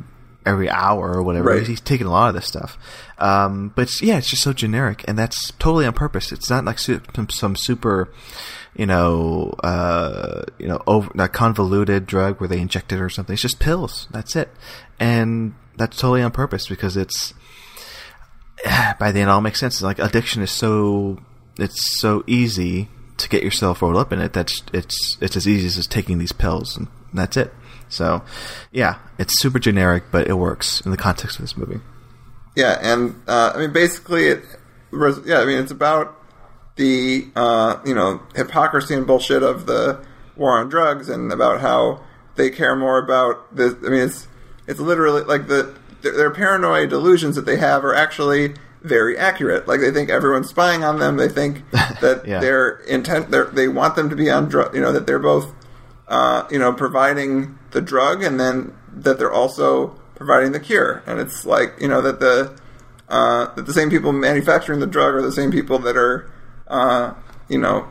[0.47, 1.51] every hour or whatever.
[1.51, 1.59] Right.
[1.61, 2.79] He's, he's taking a lot of this stuff.
[3.19, 6.33] Um, but it's, yeah, it's just so generic, and that's totally on purpose.
[6.33, 8.13] It's not like su- some, some super,
[8.77, 13.33] you know, uh, you know, over a convoluted drug where they inject it or something.
[13.35, 14.09] It's just pills.
[14.11, 14.51] That's it,
[14.99, 17.35] and that's totally on purpose because it's
[18.99, 19.81] by the end it all makes sense.
[19.83, 21.19] Like addiction is so
[21.59, 24.33] it's so easy to get yourself rolled up in it.
[24.33, 27.53] That's it's it's as easy as just taking these pills, and that's it.
[27.95, 28.23] So,
[28.73, 31.81] yeah, it's super generic, but it works in the context of this movie.
[32.57, 34.45] Yeah, and uh, I mean, basically, it.
[34.93, 36.17] Yeah, I mean, it's about
[36.77, 40.05] the uh, you know hypocrisy and bullshit of the
[40.37, 42.01] war on drugs, and about how
[42.37, 43.77] they care more about the.
[43.85, 44.29] I mean, it's
[44.67, 49.67] it's literally like the their, their paranoid delusions that they have are actually very accurate.
[49.67, 51.17] Like they think everyone's spying on them.
[51.17, 52.39] They think that Yeah.
[52.41, 53.31] their intent.
[53.55, 54.75] They want them to be on drug.
[54.75, 55.53] You know that they're both
[56.07, 61.03] uh, you know, providing the drug and then that they're also providing the cure.
[61.07, 62.59] And it's like, you know, that the
[63.09, 66.31] uh, that the same people manufacturing the drug are the same people that are,
[66.69, 67.13] uh,
[67.49, 67.87] you know,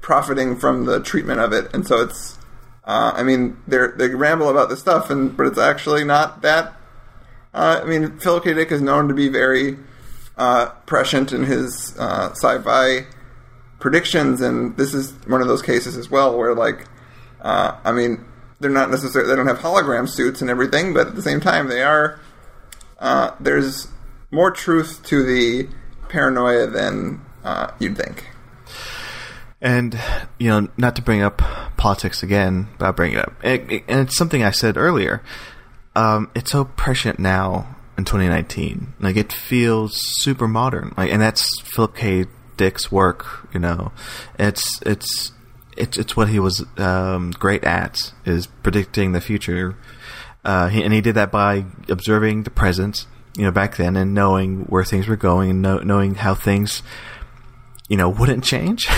[0.00, 1.74] profiting from the treatment of it.
[1.74, 2.38] And so it's,
[2.84, 6.74] uh, I mean, they they ramble about this stuff, and but it's actually not that.
[7.52, 8.54] Uh, I mean, Philip K.
[8.54, 9.78] Dick is known to be very
[10.36, 13.06] uh, prescient in his uh, sci-fi
[13.80, 16.86] predictions, and this is one of those cases as well where, like,
[17.40, 18.24] I mean,
[18.60, 21.68] they're not necessarily they don't have hologram suits and everything, but at the same time,
[21.68, 22.20] they are.
[22.98, 23.88] Uh, there's
[24.30, 25.68] more truth to the
[26.08, 28.26] paranoia than uh, you'd think.
[29.60, 29.98] And
[30.38, 31.38] you know, not to bring up
[31.76, 33.34] politics again, but I'll bring it up.
[33.42, 35.22] And, and it's something I said earlier.
[35.94, 38.94] Um, it's so prescient now in 2019.
[39.00, 40.94] Like it feels super modern.
[40.96, 42.26] Like, and that's Philip K.
[42.56, 43.48] Dick's work.
[43.52, 43.92] You know,
[44.38, 45.32] it's it's
[45.76, 49.76] it's it's what he was um, great at is predicting the future.
[50.44, 54.14] Uh, he, and he did that by observing the present, you know, back then, and
[54.14, 56.82] knowing where things were going, and know, knowing how things,
[57.88, 58.86] you know, wouldn't change.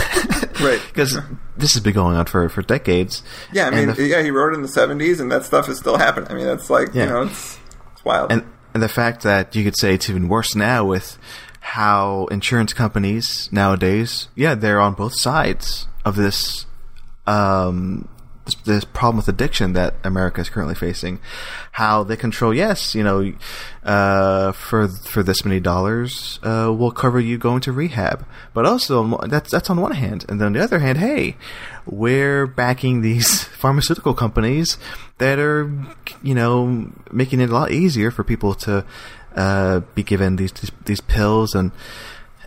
[0.61, 0.83] Right.
[0.89, 1.17] Because
[1.57, 3.23] this has been going on for, for decades.
[3.53, 5.97] Yeah, I mean, the- yeah, he wrote in the '70s, and that stuff is still
[5.97, 6.29] happening.
[6.33, 7.05] I mean, that's like Yeah.
[7.05, 7.59] you know, it's
[7.93, 8.33] it's wild.
[8.33, 11.17] and and the fact that you could say it's even worse now with
[11.61, 16.67] how insurance companies nowadays, yeah, they're on both sides of this
[17.29, 18.09] um
[18.49, 21.21] this, this problem with addiction that America is currently facing.
[21.73, 23.33] How they control, yes, you know,
[23.85, 28.27] uh, for for this many dollars, uh, we'll cover you going to rehab.
[28.55, 31.37] But also, that's that's on one hand, and then on the other hand, hey,
[31.87, 34.79] we're backing these pharmaceutical companies
[35.19, 35.71] that are,
[36.23, 38.85] you know, making it a lot easier for people to
[39.37, 41.73] uh, be given these, these these pills and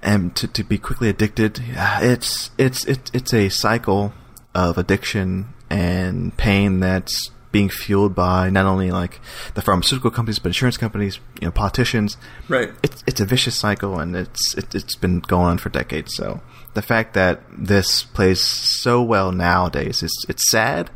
[0.04, 1.62] and to, to be quickly addicted.
[2.02, 4.14] It's it's it's it's a cycle
[4.54, 9.20] of addiction and pain that's being fueled by not only like
[9.56, 12.18] the pharmaceutical companies but insurance companies, you know, politicians.
[12.48, 12.72] Right.
[12.82, 16.16] It's it's a vicious cycle and it's it, it's been going on for decades.
[16.16, 16.42] So
[16.74, 20.90] the fact that this plays so well nowadays is it's sad,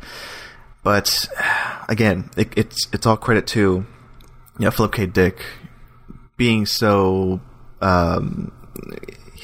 [0.82, 1.28] but
[1.88, 5.06] again, it, it's it's all credit to you know Philip K.
[5.06, 5.44] Dick
[6.36, 7.40] being so
[7.80, 8.52] um,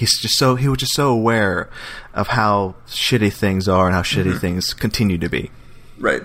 [0.03, 1.71] he's just so he was just so aware
[2.13, 5.49] of how shitty things are and how shitty things continue to be.
[5.99, 6.23] Right.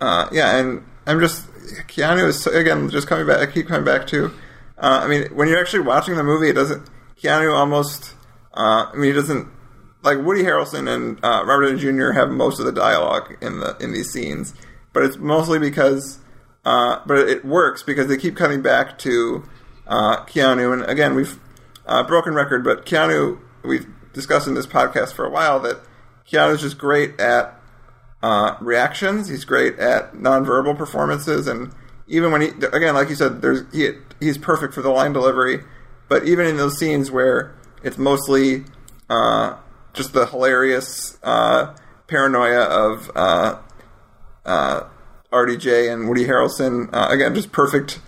[0.00, 1.46] Uh, yeah, and I'm just
[1.86, 3.38] Keanu is again just coming back.
[3.38, 4.26] I keep coming back to.
[4.76, 6.88] Uh, I mean, when you're actually watching the movie, it doesn't.
[7.22, 8.14] Keanu almost.
[8.52, 9.48] Uh, I mean, he doesn't
[10.02, 12.10] like Woody Harrelson and uh, Robert Downey Jr.
[12.10, 14.54] have most of the dialogue in the in these scenes,
[14.92, 16.18] but it's mostly because.
[16.62, 19.42] Uh, but it works because they keep coming back to
[19.86, 21.38] uh, Keanu, and again, we've
[21.90, 25.80] uh, broken record, but Keanu, we've discussed in this podcast for a while that
[26.30, 27.60] Keanu's just great at
[28.22, 29.28] uh, reactions.
[29.28, 31.72] He's great at nonverbal performances, and
[32.06, 35.64] even when he, again, like you said, there's he he's perfect for the line delivery.
[36.08, 38.64] But even in those scenes where it's mostly
[39.08, 39.56] uh,
[39.92, 41.74] just the hilarious uh,
[42.08, 43.58] paranoia of uh,
[44.44, 44.82] uh,
[45.32, 48.00] RDJ and Woody Harrelson, uh, again, just perfect.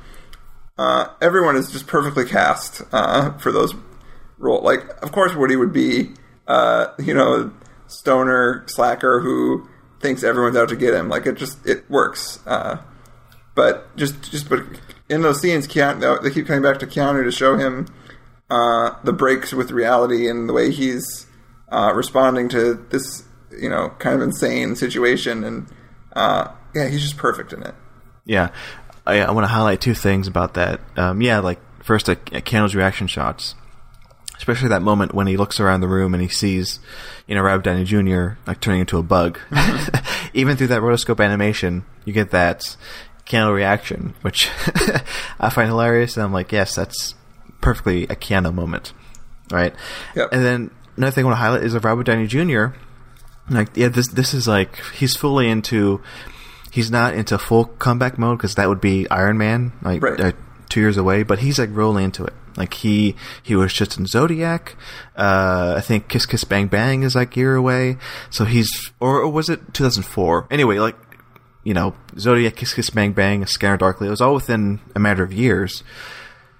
[0.78, 3.74] Uh, everyone is just perfectly cast uh, for those
[4.38, 4.64] roles.
[4.64, 6.12] Like, of course, Woody would be,
[6.48, 7.52] uh, you know,
[7.86, 9.68] stoner slacker who
[10.00, 11.08] thinks everyone's out to get him.
[11.08, 12.40] Like, it just it works.
[12.46, 12.78] Uh,
[13.54, 14.62] but just just but
[15.08, 17.86] in those scenes, Keanu, they keep coming back to Keanu to show him
[18.50, 21.26] uh, the breaks with reality and the way he's
[21.70, 25.44] responding to this, you know, kind of insane situation.
[25.44, 25.68] And
[26.74, 27.74] yeah, he's just perfect in it.
[28.24, 28.50] Yeah,
[29.06, 30.80] I, I want to highlight two things about that.
[30.96, 33.54] Um, yeah, like first, a, at Keanu's reaction shots,
[34.36, 36.80] especially that moment when he looks around the room and he sees,
[37.26, 38.38] you know, Robert Downey Jr.
[38.46, 39.38] like turning into a bug.
[40.34, 42.76] Even through that rotoscope animation, you get that
[43.26, 44.50] Keanu reaction, which
[45.40, 46.16] I find hilarious.
[46.16, 47.14] And I'm like, yes, that's
[47.60, 48.92] perfectly a Keanu moment,
[49.50, 49.74] right?
[50.16, 50.28] Yep.
[50.32, 52.66] And then another thing I want to highlight is of Robert Downey Jr.
[53.50, 56.00] Like, yeah, this this is like he's fully into.
[56.72, 60.18] He's not into full comeback mode because that would be Iron Man, like Right.
[60.20, 60.32] uh,
[60.70, 61.22] two years away.
[61.22, 62.32] But he's like rolling into it.
[62.56, 64.74] Like he he was just in Zodiac.
[65.16, 67.98] Uh, I think Kiss Kiss Bang Bang is like year away.
[68.30, 70.48] So he's or, or was it 2004?
[70.50, 70.96] Anyway, like
[71.64, 74.06] you know, Zodiac, Kiss Kiss Bang Bang, Scanner Darkly.
[74.06, 75.82] It was all within a matter of years.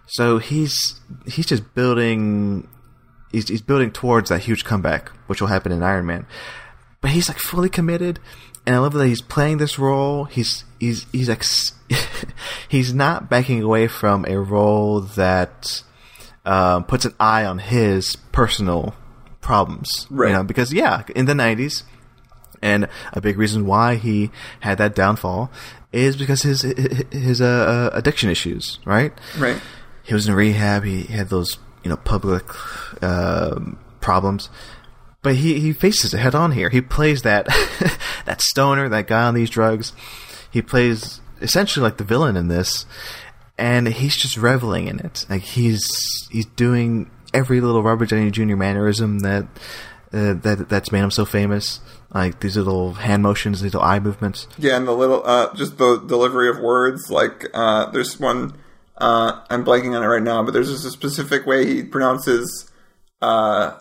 [0.09, 2.69] So he's he's just building
[3.31, 6.27] he's, he's building towards that huge comeback, which will happen in Iron Man.
[7.01, 8.21] But he's like fully committed,
[8.67, 10.25] and I love that he's playing this role.
[10.25, 11.45] He's he's he's like
[12.69, 15.83] he's not backing away from a role that
[16.45, 18.95] um, puts an eye on his personal
[19.41, 20.29] problems, Right.
[20.29, 21.83] You know, because yeah, in the '90s,
[22.61, 25.51] and a big reason why he had that downfall
[25.93, 29.13] is because his his uh, uh, addiction issues, right?
[29.39, 29.61] Right.
[30.05, 30.85] He was in rehab.
[30.85, 32.45] He had those you know public
[33.03, 34.49] um, problems,
[35.23, 36.71] but he he faces it head on here.
[36.71, 37.47] He plays that
[38.25, 39.93] that stoner, that guy on these drugs.
[40.51, 42.87] He plays essentially like the villain in this,
[43.57, 45.27] and he's just reveling in it.
[45.31, 45.85] Like he's
[46.31, 48.57] he's doing every little Robert Downey Jr.
[48.57, 49.45] mannerism that
[50.13, 51.81] uh, that that's made him so famous.
[52.13, 54.47] Like these little hand motions, these little eye movements.
[54.59, 57.11] Yeah, and the little, uh, just the delivery of words.
[57.11, 58.53] Like, uh, there's one,
[58.99, 62.71] uh, I'm blanking on it right now, but there's just a specific way he pronounces,
[63.23, 63.79] uh,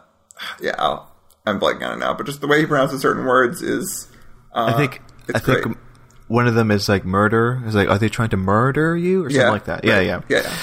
[0.62, 1.11] yeah, I'll,
[1.46, 4.08] I'm blanking on it now, but just the way he pronounces certain words is,
[4.54, 5.78] uh, I think it's I think
[6.28, 7.62] one of them is like murder.
[7.66, 9.84] Is like, are they trying to murder you or something yeah, like that?
[9.84, 10.06] Yeah, right.
[10.06, 10.56] yeah, yeah, yeah.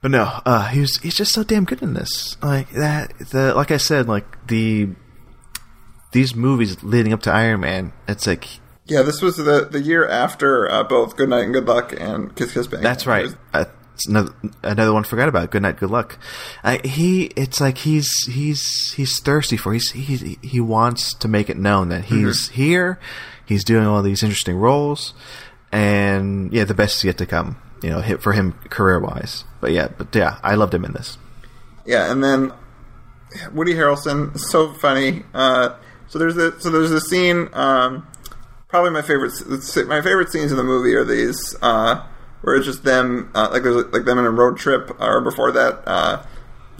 [0.00, 2.36] But no, uh, he's he's just so damn good in this.
[2.42, 4.88] Like that, the like I said, like the
[6.12, 7.92] these movies leading up to Iron Man.
[8.08, 8.46] It's like
[8.86, 12.34] Yeah, this was the the year after uh, both Good Night and Good Luck and
[12.34, 12.82] Kiss Kiss Bang.
[12.82, 13.34] that's right.
[13.52, 15.50] Uh, it's another another one forgot about.
[15.50, 16.18] Good night, good luck.
[16.64, 19.72] I, he, it's like he's he's he's thirsty for.
[19.72, 22.98] He's he he wants to make it known that he's here.
[23.44, 25.14] He's doing all these interesting roles,
[25.70, 27.60] and yeah, the best is yet to come.
[27.82, 29.44] You know, hit for him career wise.
[29.60, 31.18] But yeah, but yeah, I loved him in this.
[31.84, 32.52] Yeah, and then
[33.52, 35.24] Woody Harrelson, so funny.
[35.34, 35.76] Uh,
[36.08, 37.48] so there's a so there's a scene.
[37.52, 38.06] Um,
[38.68, 39.32] probably my favorite
[39.86, 42.06] my favorite scenes in the movie are these uh,
[42.42, 45.50] where it's just them uh, like there's like them in a road trip or before
[45.52, 45.82] that.
[45.86, 46.22] Uh,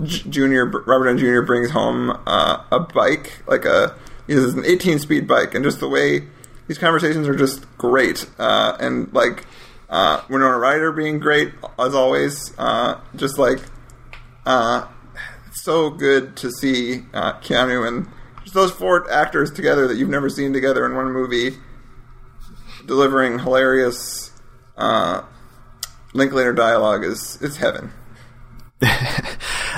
[0.03, 1.43] J- Junior Robert Downey Jr.
[1.43, 3.97] brings home uh, a bike like a
[4.29, 6.25] has an 18 speed bike, and just the way
[6.67, 9.47] these conversations are just great uh, and like.
[9.91, 13.59] Uh, Winona Ryder being great as always, uh, just like
[14.47, 14.87] uh,
[15.53, 18.09] so good to see Keanu and
[18.43, 21.59] just those four actors together that you've never seen together in one movie,
[22.87, 24.31] delivering hilarious
[24.79, 25.23] uh,
[26.13, 27.93] Linklater dialogue is it's heaven.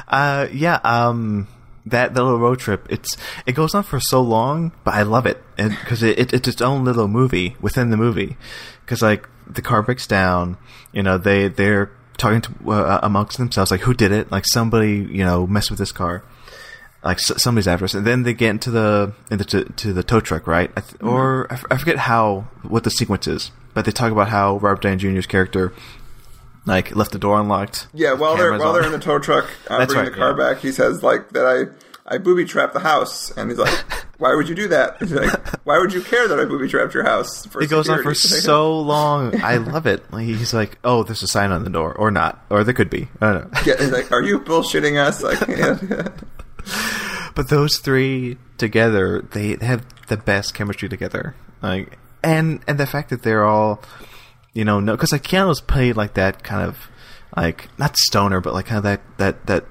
[0.07, 1.49] Uh, yeah, um,
[1.87, 3.17] that, that little road trip, it's,
[3.47, 5.43] it goes on for so long, but I love it.
[5.57, 8.37] because it, it, it's its own little movie within the movie.
[8.87, 10.57] Cause like, the car breaks down,
[10.93, 14.31] you know, they, they're talking to, uh, amongst themselves, like, who did it?
[14.31, 16.23] Like, somebody, you know, messed with this car.
[17.03, 17.95] Like, somebody's after us.
[17.95, 20.71] And then they get into the, into, to, to the tow truck, right?
[20.77, 24.13] I th- Or, I, f- I forget how, what the sequence is, but they talk
[24.13, 25.73] about how Robert Downey Jr.'s character,
[26.67, 27.89] like, left the door unlocked.
[27.93, 28.75] Yeah, while they're while on.
[28.75, 30.53] they're in the tow truck uh, bringing right, the car yeah.
[30.55, 31.75] back, he says like that I
[32.07, 33.73] I booby trapped the house, and he's like,
[34.19, 36.93] "Why would you do that?" He's like, "Why would you care that I booby trapped
[36.95, 39.41] your house?" It goes on for so long.
[39.43, 40.11] I love it.
[40.13, 42.91] Like, he's like, "Oh, there's a sign on the door, or not, or there could
[42.91, 43.61] be." I don't know.
[43.65, 46.09] yeah, he's like, "Are you bullshitting us?" Like, yeah.
[47.35, 51.35] But those three together, they have the best chemistry together.
[51.63, 53.83] Like, and and the fact that they're all,
[54.55, 56.89] you know, no, because like Keanu's played like that kind of
[57.37, 59.65] like not stoner, but like kind of that that that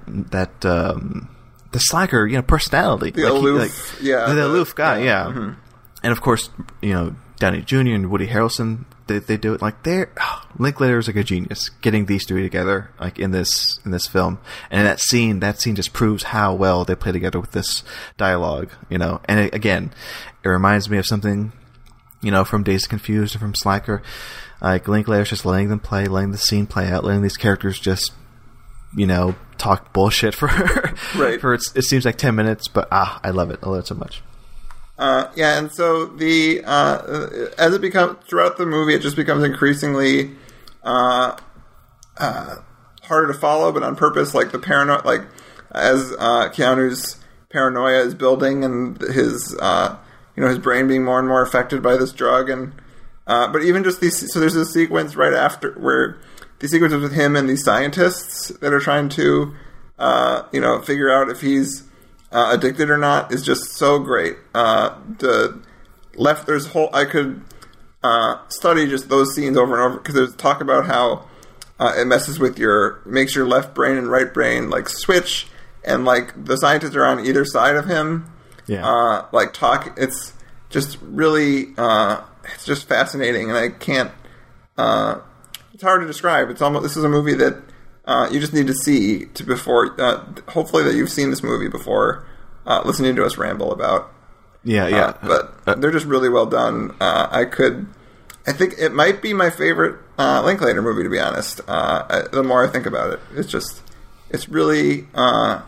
[0.61, 1.29] that um,
[1.71, 4.99] the slacker, you know, personality, The like, he- aloof, like, yeah, the, the- aloof guy,
[4.99, 5.59] yeah, Mm-hmm.
[6.03, 6.49] And of course,
[6.81, 7.77] you know, Downey Jr.
[7.93, 11.69] and Woody Harrelson, they, they do it like they're oh, Linklater is like a genius
[11.81, 14.39] getting these three together, like in this in this film.
[14.69, 17.84] And that scene, that scene just proves how well they play together with this
[18.17, 19.21] dialogue, you know.
[19.25, 19.93] And it, again,
[20.43, 21.53] it reminds me of something
[22.21, 24.01] you know, from Dazed Confused or from Slacker.
[24.64, 28.14] Like Linklater's just letting them play, letting the scene play out, letting these characters just,
[28.95, 30.47] you know, talk bullshit for
[31.16, 31.39] Right.
[31.41, 33.59] for it's, it seems like ten minutes, but ah, I love it.
[33.61, 34.22] I love it so much.
[34.97, 39.43] Uh, yeah, and so the uh, as it becomes throughout the movie, it just becomes
[39.43, 40.32] increasingly
[40.84, 41.36] uh,
[42.18, 42.55] uh,
[43.01, 44.34] harder to follow, but on purpose.
[44.34, 45.22] Like the paranoia, like
[45.72, 47.18] as uh, Keanu's
[47.49, 49.97] paranoia is building, and his uh,
[50.38, 52.74] you know his brain being more and more affected by this drug, and
[53.28, 54.32] uh, but even just these.
[54.32, 56.17] So there's a sequence right after where
[56.59, 59.53] the sequences with him and these scientists that are trying to
[59.99, 61.84] uh, you know figure out if he's
[62.32, 64.38] uh, addicted or not is just so great.
[64.53, 65.61] Uh, the
[66.15, 67.41] left there's whole I could
[68.03, 71.28] uh, study just those scenes over and over because there's talk about how
[71.80, 75.47] uh, it messes with your makes your left brain and right brain like switch
[75.86, 78.30] and like the scientists are on either side of him.
[78.67, 78.88] Yeah.
[78.88, 80.34] Uh, like talk, it's
[80.69, 84.12] just really uh, it's just fascinating, and I can't.
[84.78, 85.20] Uh,
[85.74, 86.50] it's hard to describe.
[86.50, 87.62] It's almost this is a movie that
[88.06, 90.00] uh, you just need to see to before.
[90.00, 92.26] Uh, hopefully, that you've seen this movie before
[92.66, 94.12] uh, listening to us ramble about.
[94.64, 95.14] Yeah, yeah.
[95.22, 96.96] Uh, but they're just really well done.
[97.00, 97.86] Uh, I could,
[98.48, 101.60] I think it might be my favorite uh, Linklater movie to be honest.
[101.68, 103.82] Uh, I, the more I think about it, it's just
[104.30, 105.62] it's really uh,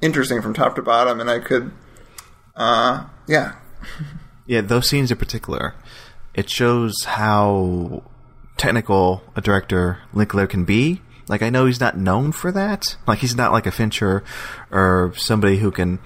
[0.00, 1.72] interesting from top to bottom, and I could,
[2.54, 3.54] uh, yeah,
[4.48, 5.74] Yeah, those scenes in particular,
[6.38, 8.04] it shows how
[8.56, 11.02] technical a director Linklater can be.
[11.26, 12.94] Like, I know he's not known for that.
[13.08, 14.22] Like, he's not like a Fincher
[14.70, 15.98] or somebody who can,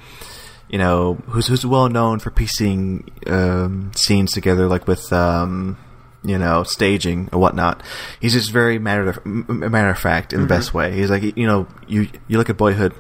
[0.70, 5.76] you know, who's who's well known for piecing um, scenes together, like with, um,
[6.24, 7.83] you know, staging or whatnot.
[8.18, 10.93] He's just very matter of matter of fact in the best way.
[10.93, 12.95] He's like, you know, you you look at Boyhood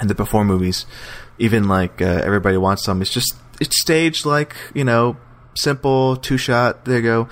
[0.00, 0.84] and the before movies,
[1.38, 3.00] even like uh, everybody wants some.
[3.00, 5.16] It's just it's staged like you know
[5.54, 6.84] simple two shot.
[6.84, 7.28] There you go.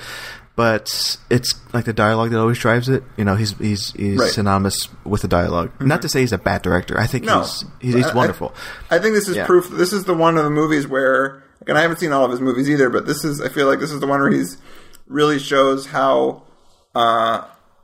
[0.57, 3.03] But it's like the dialogue that always drives it.
[3.19, 4.31] You know, he's he's he's Right.
[4.31, 6.99] synonymous with the dialog Not to say he's a bad director.
[6.99, 7.41] I think No.
[7.41, 8.55] he's he's, he's I- I- wonderful.
[8.91, 9.45] I think this is Yeah.
[9.47, 9.69] proof.
[9.71, 12.41] This is the one of the movies where, and I haven't seen all of his
[12.41, 13.41] movies either, but this is.
[13.43, 14.57] I feel like this is the one where he's
[15.09, 16.45] really shows how
[16.95, 17.43] uh,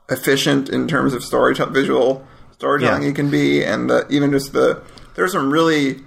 [0.08, 3.08] efficient in terms of storytelling, visual storytelling Yeah.
[3.08, 4.80] he can be, and the, even just the
[5.14, 6.00] there's some really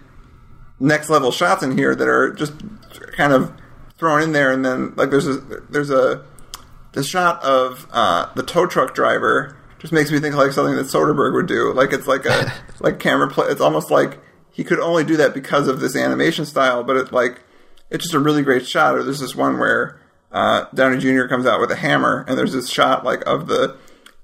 [0.80, 2.54] next level shots in here that are just
[3.16, 3.52] kind of
[3.98, 5.38] thrown in there, and then like there's a
[5.70, 6.26] there's a
[6.94, 10.88] the shot of uh, the tow truck driver just makes me think like something that
[10.88, 11.72] Soderbergh would do.
[11.74, 13.48] Like it's like a like camera play.
[13.48, 14.20] It's almost like
[14.52, 16.84] he could only do that because of this animation style.
[16.84, 17.42] But it like
[17.90, 18.96] it's just a really great shot.
[18.96, 21.28] Or there's this one where uh, Downey Jr.
[21.28, 23.78] comes out with a hammer, and there's this shot like of the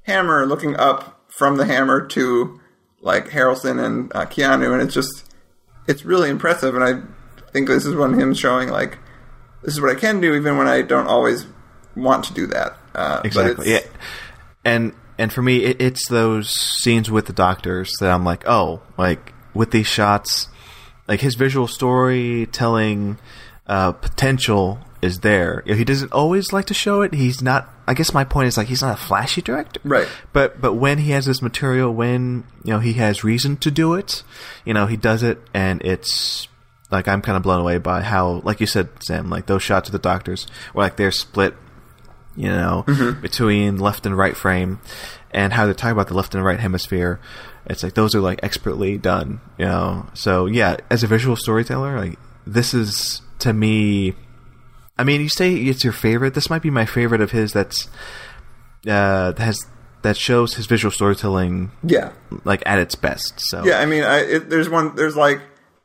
[0.04, 2.60] hammer looking up from the hammer to
[3.02, 5.32] like Harrelson and uh, Keanu, and it's just
[5.88, 6.76] it's really impressive.
[6.76, 7.02] And I
[7.52, 8.98] think this is one of him showing like
[9.64, 11.46] this is what I can do, even when I don't always
[11.96, 12.78] want to do that.
[12.94, 13.72] Uh, but Exactly.
[13.72, 13.80] Yeah.
[14.64, 18.82] And and for me, it, it's those scenes with the doctors that I'm like, oh,
[18.98, 20.48] like with these shots,
[21.08, 23.20] like his visual storytelling
[23.68, 25.64] uh, potential is there.
[25.66, 27.14] He doesn't always like to show it.
[27.14, 27.70] He's not.
[27.88, 30.08] I guess my point is like he's not a flashy director, Right.
[30.34, 33.96] But but when he has this material, when you know he has reason to do
[33.96, 34.24] it,
[34.66, 36.48] you know he does it, and it's
[36.92, 39.90] like I'm kind of blown away by how, like you said, Sam, like those shots
[39.90, 41.56] of the doctors, where like they're split
[42.36, 42.84] you know,
[43.22, 44.80] between left and right frame,
[45.32, 47.20] and how they talk about the left and right hemisphere.
[47.66, 50.08] It's like those are like expertly done, you know.
[50.14, 54.14] So yeah, as a visual storyteller, like this is to me.
[54.98, 56.34] I mean, you say it's your favorite.
[56.34, 57.54] This might be my favorite of his.
[57.54, 57.88] That's
[58.88, 59.66] uh, that has
[60.02, 62.14] that shows his visual storytelling yeah,
[62.44, 63.34] like at its best.
[63.38, 63.80] So yeah.
[63.80, 64.96] I mean, I, it, there's one.
[64.96, 65.42] There's like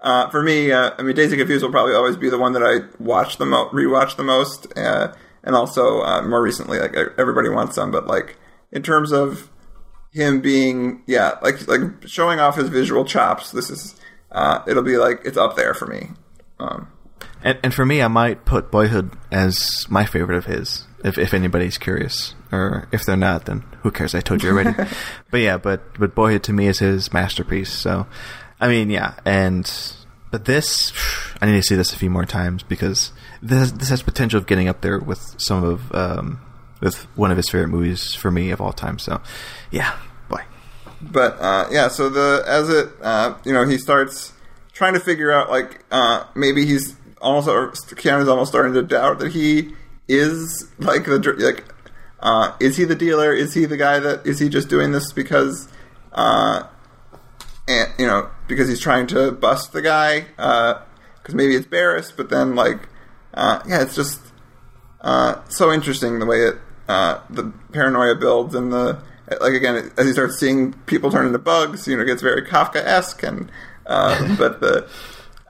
[0.06, 0.70] uh, for me.
[0.70, 3.36] Uh, I mean, Dazed and Confused will probably always be the one that I watch
[3.38, 7.90] the most, rewatch the most, uh, and also uh, more recently, like everybody wants some.
[7.90, 8.36] But like
[8.70, 9.50] in terms of
[10.12, 13.50] him being, yeah, like like showing off his visual chops.
[13.50, 13.96] This is.
[14.30, 16.10] Uh, it'll be like it's up there for me.
[16.58, 16.88] Um,
[17.42, 20.84] And, and for me, I might put Boyhood as my favorite of his.
[21.04, 24.14] If if anybody's curious, or if they're not, then who cares?
[24.14, 24.72] I told you already.
[25.30, 27.70] but yeah, but but Boyhood to me is his masterpiece.
[27.72, 28.06] So,
[28.60, 29.70] I mean, yeah, and
[30.30, 30.92] but this,
[31.40, 34.46] I need to see this a few more times because this this has potential of
[34.46, 36.40] getting up there with some of um
[36.80, 38.98] with one of his favorite movies for me of all time.
[38.98, 39.20] So,
[39.70, 39.96] yeah,
[40.28, 40.42] boy.
[41.00, 44.32] but uh, yeah, so the as it uh, you know he starts
[44.72, 49.18] trying to figure out like uh, maybe he's almost or Keanu's almost starting to doubt
[49.20, 49.74] that he
[50.08, 51.64] is like the like
[52.20, 53.32] uh, is he the dealer?
[53.32, 55.68] Is he the guy that is he just doing this because
[56.12, 56.64] uh,
[57.68, 62.30] and you know because he's trying to bust the guy because maybe it's Barris, but
[62.30, 62.88] then like
[63.34, 64.20] uh, yeah, it's just
[65.02, 66.56] uh, so interesting the way it
[66.88, 69.02] uh, the paranoia builds and the
[69.40, 72.42] like again as you start seeing people turn into bugs, you know, it gets very
[72.42, 73.50] Kafka esque and
[73.86, 74.88] uh, but the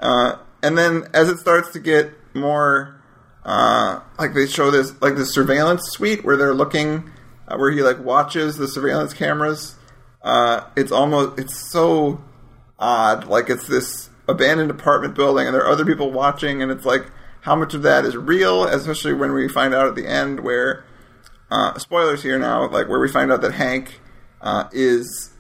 [0.01, 3.01] uh, and then as it starts to get more
[3.45, 7.11] uh, like they show this like the surveillance suite where they're looking
[7.49, 9.77] uh, where he like watches the surveillance cameras.
[10.23, 12.21] Uh, it's almost it's so
[12.79, 13.27] odd.
[13.27, 17.07] Like it's this abandoned apartment building and there are other people watching and it's like
[17.43, 20.85] how much of that is real, especially when we find out at the end where
[21.51, 24.01] uh, spoilers here now, like where we find out that Hank
[24.41, 25.31] uh, is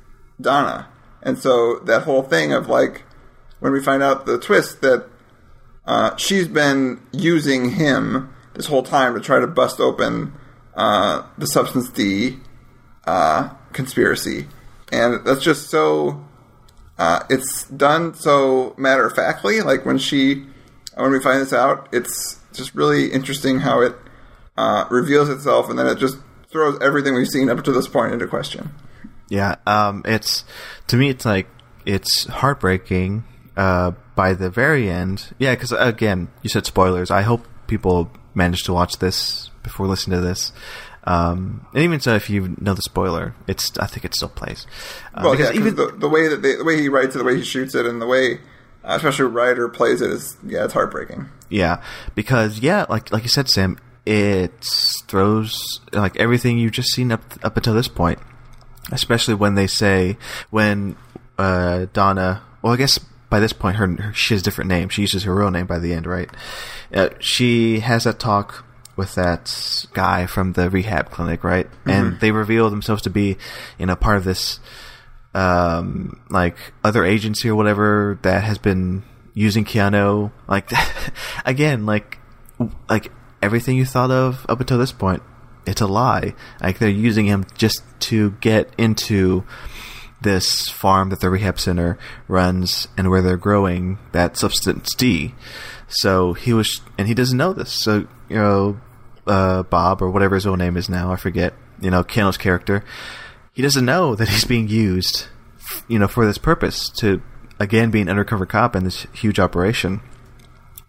[0.41, 0.89] Donna,
[1.22, 3.03] and so that whole thing of like
[3.59, 5.09] when we find out the twist that
[5.84, 10.32] uh, she's been using him this whole time to try to bust open
[10.74, 12.39] uh, the Substance D
[13.05, 14.47] uh, conspiracy,
[14.93, 16.26] and that's just so.
[16.99, 19.61] Uh, it's done so matter of factly.
[19.61, 20.47] Like when she,
[20.94, 23.94] when we find this out, it's just really interesting how it
[24.57, 26.16] uh, reveals itself, and then it just
[26.51, 28.70] throws everything we've seen up to this point into question.
[29.28, 30.44] Yeah, um, it's
[30.86, 31.49] to me, it's like
[31.84, 33.24] it's heartbreaking
[33.57, 35.34] uh, by the very end.
[35.38, 37.11] Yeah, because again, you said spoilers.
[37.11, 40.53] I hope people manage to watch this before listening to this.
[41.07, 44.66] Um, and even so, if you know the spoiler, it's I think it still plays.
[45.14, 47.24] Uh, well, yeah, even the, the way that they, the way he writes it, the
[47.24, 48.40] way he shoots it, and the way
[48.86, 51.28] uh, especially Ryder plays it is yeah, it's heartbreaking.
[51.48, 51.82] Yeah,
[52.14, 54.52] because yeah, like like you said, Sam, it
[55.07, 58.18] throws like everything you've just seen up up until this point.
[58.92, 60.16] Especially when they say
[60.50, 60.96] when
[61.38, 62.42] uh, Donna.
[62.62, 62.98] Well, I guess
[63.30, 64.88] by this point, her, her, she has a different name.
[64.88, 66.30] She uses her real name by the end, right?
[66.92, 68.64] Uh, she has that talk
[68.97, 71.66] with that guy from the rehab clinic, right?
[71.66, 71.90] Mm-hmm.
[71.90, 73.36] And they reveal themselves to be,
[73.78, 74.59] you know, part of this,
[75.34, 79.03] um, like other agency or whatever that has been
[79.34, 80.32] using Keanu.
[80.49, 80.70] Like,
[81.44, 82.18] again, like,
[82.88, 85.22] like everything you thought of up until this point,
[85.66, 86.34] it's a lie.
[86.61, 89.44] Like they're using him just to get into
[90.20, 95.34] this farm that the rehab center runs and where they're growing that substance D.
[95.88, 97.72] So he was, and he doesn't know this.
[97.72, 98.80] So you know,
[99.27, 101.55] uh, Bob or whatever his own name is now, I forget.
[101.81, 102.85] You know, Keanu's character,
[103.53, 105.27] he doesn't know that he's being used,
[105.89, 107.22] you know, for this purpose to
[107.59, 110.01] again be an undercover cop in this huge operation.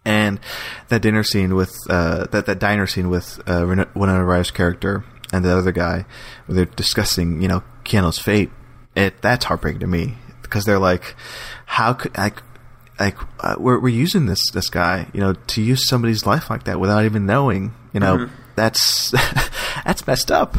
[0.05, 0.39] And
[0.87, 5.43] that dinner scene with uh, that that diner scene with uh, Winona Ryder's character and
[5.43, 6.05] the other guy,
[6.45, 8.51] where they're discussing, you know, Keanu's fate.
[8.95, 11.15] It that's heartbreaking to me because they're like,
[11.65, 12.41] how could like
[12.99, 16.63] like uh, we're we're using this this guy, you know, to use somebody's life like
[16.63, 18.35] that without even knowing, you know, mm-hmm.
[18.55, 19.09] that's
[19.85, 20.55] that's messed up.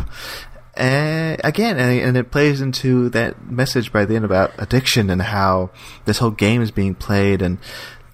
[0.75, 5.71] And again, and, it plays into that message by the end about addiction and how
[6.05, 7.59] this whole game is being played and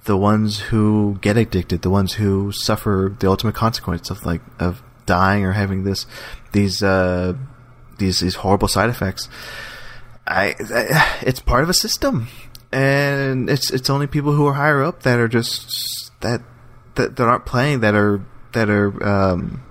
[0.05, 4.83] the ones who get addicted, the ones who suffer the ultimate consequence of like of
[5.07, 6.07] dying or having this
[6.53, 7.33] these uh,
[7.97, 9.31] these these horrible side effects.
[10.27, 12.29] I, I, it's part of a system,
[12.73, 16.43] and it's it's only people who are higher up that are just that
[16.97, 18.23] that, that aren't playing that are
[18.55, 19.63] that are um,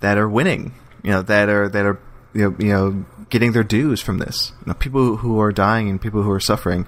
[0.00, 0.74] that are winning.
[1.02, 1.98] You know that are that are
[2.34, 4.52] you know, you know getting their dues from this.
[4.60, 6.86] You know, people who are dying and people who are suffering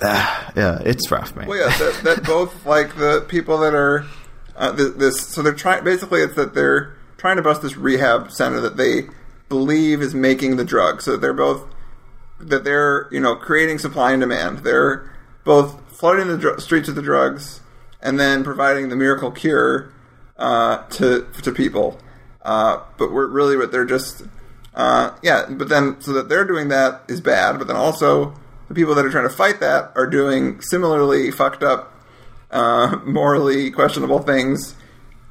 [0.00, 1.48] uh, yeah, it's rough, man.
[1.48, 4.04] Well, yeah, that, that both like the people that are
[4.56, 5.20] uh, this.
[5.20, 5.84] So they're trying.
[5.84, 9.08] Basically, it's that they're trying to bust this rehab center that they
[9.48, 11.02] believe is making the drug.
[11.02, 11.64] So they're both
[12.40, 14.58] that they're you know creating supply and demand.
[14.58, 15.10] They're
[15.44, 17.60] both flooding the dr- streets with the drugs
[18.02, 19.92] and then providing the miracle cure
[20.36, 22.00] uh, to to people.
[22.42, 24.22] Uh, but we're really what they're just
[24.74, 25.46] uh, yeah.
[25.48, 27.58] But then so that they're doing that is bad.
[27.58, 28.34] But then also
[28.68, 31.92] the people that are trying to fight that are doing similarly fucked up,
[32.50, 34.74] uh, morally questionable things.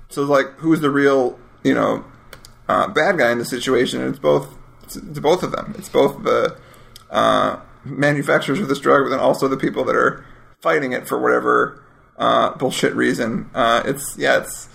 [0.10, 2.06] So like, who's the real, you know,
[2.68, 4.02] uh, bad guy in the situation?
[4.02, 5.76] And it's both, it's, it's both of them.
[5.78, 6.58] It's both the
[7.10, 10.26] uh, manufacturers of this drug, but then also the people that are
[10.60, 11.84] fighting it for whatever
[12.18, 13.50] uh, bullshit reason.
[13.54, 14.70] Uh, it's yeah, it's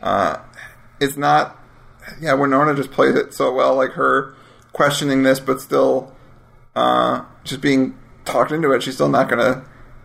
[0.00, 0.38] uh,
[1.00, 1.58] it's not.
[2.20, 4.34] Yeah, Winona just plays it so well, like her
[4.72, 6.12] questioning this, but still
[7.44, 9.64] just being talked into it, she's still not to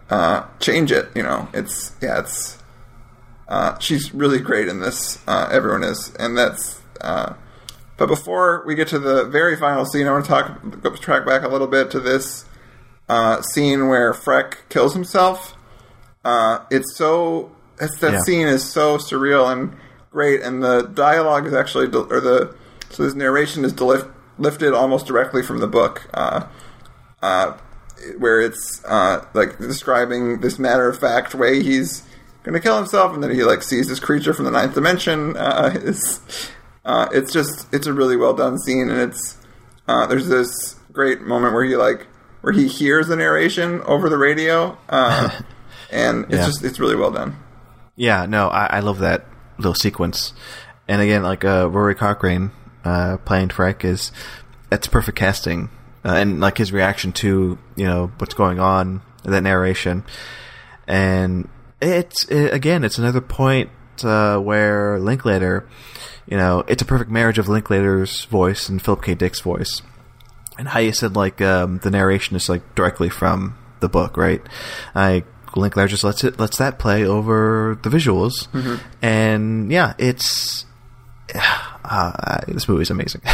[0.10, 1.10] uh, change it.
[1.16, 2.58] You know, it's yeah, it's
[3.48, 5.20] uh, she's really great in this.
[5.28, 7.34] Uh, everyone is, and that's uh,
[7.98, 11.24] But before we get to the very final scene, I want to talk go track
[11.24, 12.46] back a little bit to this
[13.08, 15.56] uh, scene where Freck kills himself.
[16.24, 18.20] Uh, it's so it's, that Yeah.
[18.26, 19.76] scene is so surreal and
[20.12, 22.54] great, and the dialogue is actually del- or the
[22.90, 26.08] so this narration is delif- lifted almost directly from the book.
[26.14, 26.44] Uh,
[27.22, 27.54] uh,
[28.18, 32.02] where it's uh, like describing this matter of fact way he's
[32.44, 35.38] going to kill himself, and then he like sees this creature from the ninth dimension.
[35.38, 36.50] Uh, it's
[36.86, 39.38] uh, it's just it's a really well done scene, and it's
[39.88, 42.08] uh, there's this great moment where he like
[42.42, 45.30] where he hears the narration over the radio, uh,
[45.92, 46.46] and it's Yeah.
[46.46, 47.36] just it's really well done.
[47.96, 49.26] Yeah, no, I, I love that
[49.58, 50.34] little sequence.
[50.88, 52.52] And again, like uh, Rory Cochrane
[52.84, 54.12] uh, playing Freck is
[54.70, 55.70] that's perfect casting,
[56.04, 60.04] uh, and like his reaction to you know what's going on, that narration,
[60.88, 61.48] and
[61.82, 63.70] it's it, again, it's another point
[64.04, 65.68] uh, where Linklater,
[66.28, 69.14] you know, it's a perfect marriage of Linklater's voice and Philip K.
[69.16, 69.82] Dick's voice
[70.58, 74.42] and how you said like um, the narration is like directly from the book, right?
[74.96, 75.24] I
[75.56, 78.48] Linklater just lets it lets that play over the visuals,
[79.02, 80.66] and yeah, it's
[81.36, 83.22] uh, this movie is amazing.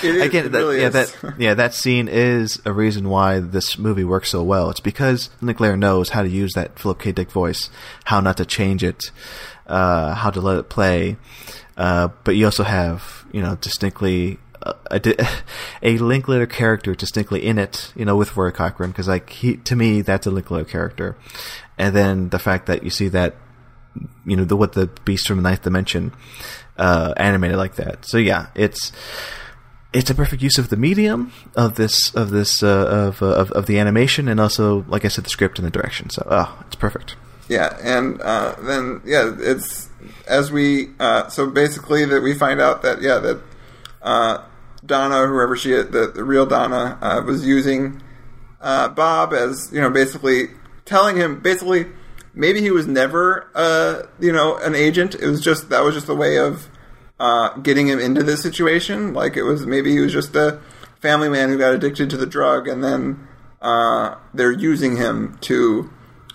[0.00, 0.92] It is- Again, it that, really yeah, is.
[1.12, 4.70] that yeah, that scene is a reason why this movie works so well.
[4.70, 7.10] It's because Linklater knows how to use that Philip K.
[7.10, 7.68] Dick voice,
[8.04, 9.10] how not to change it,
[9.66, 11.16] uh, how to let it play.
[11.76, 15.28] Uh, but you also have, you know, distinctly a,
[15.82, 19.76] a Linklater character distinctly in it, you know, with Rory Cochrane, because like he, to
[19.76, 21.16] me, that's a Linklater character.
[21.76, 23.36] And then the fact that you see that,
[24.26, 26.12] you know, the what the Beast from the Ninth Dimension,
[26.76, 28.04] uh, animated like that.
[28.04, 28.92] So yeah, it's
[29.92, 33.50] it's a perfect use of the medium of this of this uh, of, uh, of
[33.52, 36.10] of the animation and also like I said the script and the direction.
[36.10, 37.16] So oh, it's perfect.
[37.48, 39.88] Yeah, and uh, then yeah, it's
[40.26, 43.40] as we uh, so basically that we find out that yeah that
[44.02, 44.44] uh,
[44.84, 48.02] Donna, whoever she the, the real Donna, uh, was using
[48.60, 50.48] uh, Bob as you know basically
[50.84, 51.86] telling him basically
[52.34, 55.14] maybe he was never uh, you know an agent.
[55.14, 56.68] It was just that was just the way of
[57.20, 59.12] uh, getting him into this situation.
[59.12, 60.60] Like it was maybe he was just a
[61.00, 63.28] family man who got addicted to the drug, and then
[63.60, 65.90] uh, they're using him to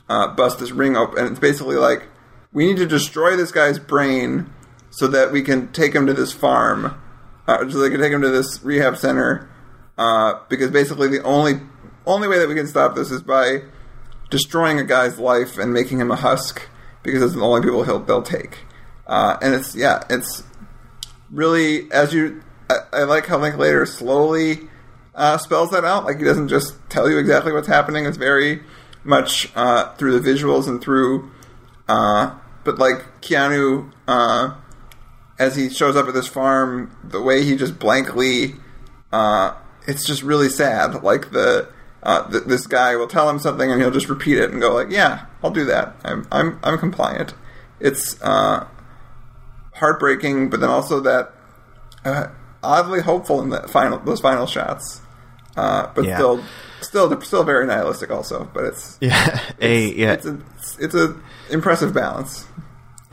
[0.09, 1.19] uh, bust this ring open.
[1.19, 2.07] And it's basically like
[2.51, 4.49] we need to destroy this guy's brain
[4.89, 7.01] so that we can take him to this farm,
[7.47, 9.49] uh, so they can take him to this rehab center.
[9.97, 11.59] Uh, because basically the only
[12.05, 13.61] only way that we can stop this is by
[14.29, 16.67] destroying a guy's life and making him a husk
[17.03, 18.59] because it's the only people he'll they'll take.
[19.05, 20.43] Uh, and it's yeah, it's
[21.31, 22.41] really as you.
[22.69, 24.61] I, I like how Linklater slowly
[25.15, 26.05] uh, spells that out.
[26.05, 28.05] Like he doesn't just tell you exactly what's happening.
[28.05, 28.61] It's very
[29.03, 31.31] much uh, through the visuals and through.
[31.87, 34.55] Uh, but like Keanu, uh,
[35.39, 38.55] as he shows up at this farm, the way he just blankly,
[39.11, 39.53] uh,
[39.87, 41.03] it's just really sad.
[41.03, 41.67] Like the,
[42.03, 44.73] uh, th- this guy will tell him something and he'll just repeat it and go
[44.73, 45.95] like, "Yeah, I'll do that.
[46.03, 47.33] I'm I'm I'm compliant."
[47.79, 48.67] It's uh,
[49.75, 51.33] heartbreaking, but then also that
[52.05, 52.27] uh,
[52.61, 55.01] oddly hopeful in the final those final shots.
[55.55, 56.15] Uh, but Yeah.
[56.17, 56.43] still,
[56.81, 58.09] still, still very nihilistic.
[58.09, 60.37] Also, but it's Yeah, a yeah, it's a
[60.79, 61.15] it's a
[61.49, 62.47] impressive balance.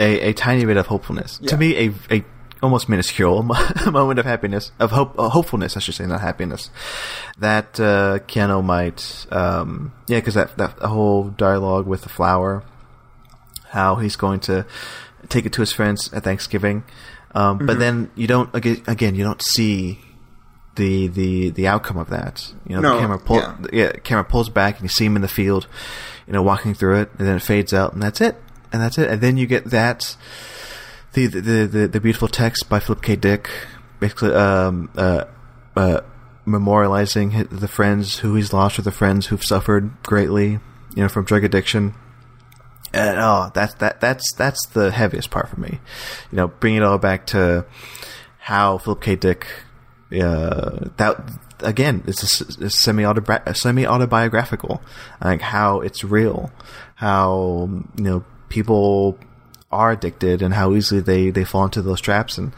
[0.00, 1.38] A, a tiny bit of hopefulness.
[1.42, 1.50] Yeah.
[1.50, 2.24] To me, a a
[2.62, 3.42] almost minuscule
[3.90, 5.76] moment of happiness of hope, uh, hopefulness.
[5.76, 6.70] I should say, not happiness.
[7.38, 12.64] That uh, Keanu might, um, yeah, because that that whole dialogue with the flower,
[13.68, 14.66] how he's going to
[15.28, 16.82] take it to his friends at Thanksgiving,
[17.34, 20.00] um, but then you don't again, again you don't see.
[20.76, 23.56] The, the the outcome of that, you know, No, the camera pull, yeah.
[23.72, 25.66] yeah, camera pulls back and you see him in the field,
[26.28, 28.36] you know, walking through it, and then it fades out, and that's it,
[28.72, 30.16] and that's it, and then you get that
[31.12, 33.16] the the the, the beautiful text by Philip K.
[33.16, 33.50] Dick,
[33.98, 35.24] basically um, uh,
[35.76, 36.00] uh,
[36.46, 40.58] memorializing the friends who he's lost or the friends who've suffered greatly,
[40.94, 41.94] you know, from drug addiction.
[42.92, 45.78] And oh, that's that that's that's the heaviest part for me.
[46.32, 47.64] You know, bring it all back to
[48.38, 49.16] how Philip K.
[49.16, 49.46] Dick.
[50.12, 51.20] Uh, that
[51.60, 53.04] again, it's a semi
[53.52, 54.82] semi autobiographical,
[55.22, 56.50] like how it's real,
[56.96, 59.18] how you know people
[59.72, 62.52] are addicted and how easily they they fall into those traps and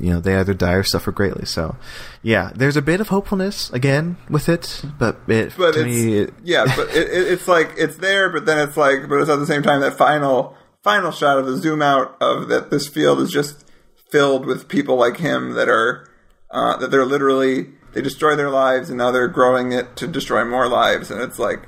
[0.00, 1.46] you know they either die or suffer greatly.
[1.46, 1.76] So
[2.22, 6.18] yeah, there's a bit of hopefulness again with it, but it But to it's me
[6.18, 9.30] it- yeah, but it, it, it's like it's there, but then it's like, but it's
[9.30, 12.86] at the same time that final final shot of the zoom out of that this
[12.88, 13.64] field is just
[14.10, 16.06] filled with people like him that are
[16.50, 20.44] uh, that they're literally they destroy their lives and now they're growing it to destroy
[20.44, 21.62] more lives, and it's like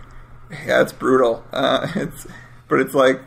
[0.51, 1.45] yeah, it's brutal.
[1.53, 2.27] Uh, it's
[2.69, 3.21] but it's like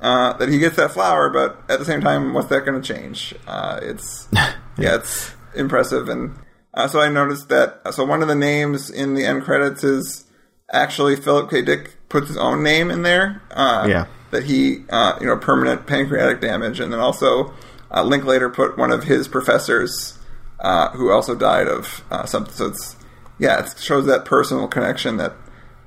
[0.00, 2.94] uh, that he gets that flower, but at the same time, what's that going to
[2.94, 3.34] change?
[3.46, 6.36] Uh, it's yeah, it's impressive, and
[6.74, 7.80] uh, so I noticed that.
[7.94, 10.24] So one of the names in the end credits is
[10.72, 11.62] actually Philip K.
[11.62, 13.42] Dick puts his own name in there.
[13.50, 14.06] Uh, Yeah.
[14.30, 17.52] that he uh, you know permanent pancreatic damage, and then also
[17.90, 20.18] uh, Linklater put one of his professors
[20.60, 22.52] uh, who also died of uh, something.
[22.54, 22.96] So it's
[23.38, 25.32] yeah, it shows that personal connection that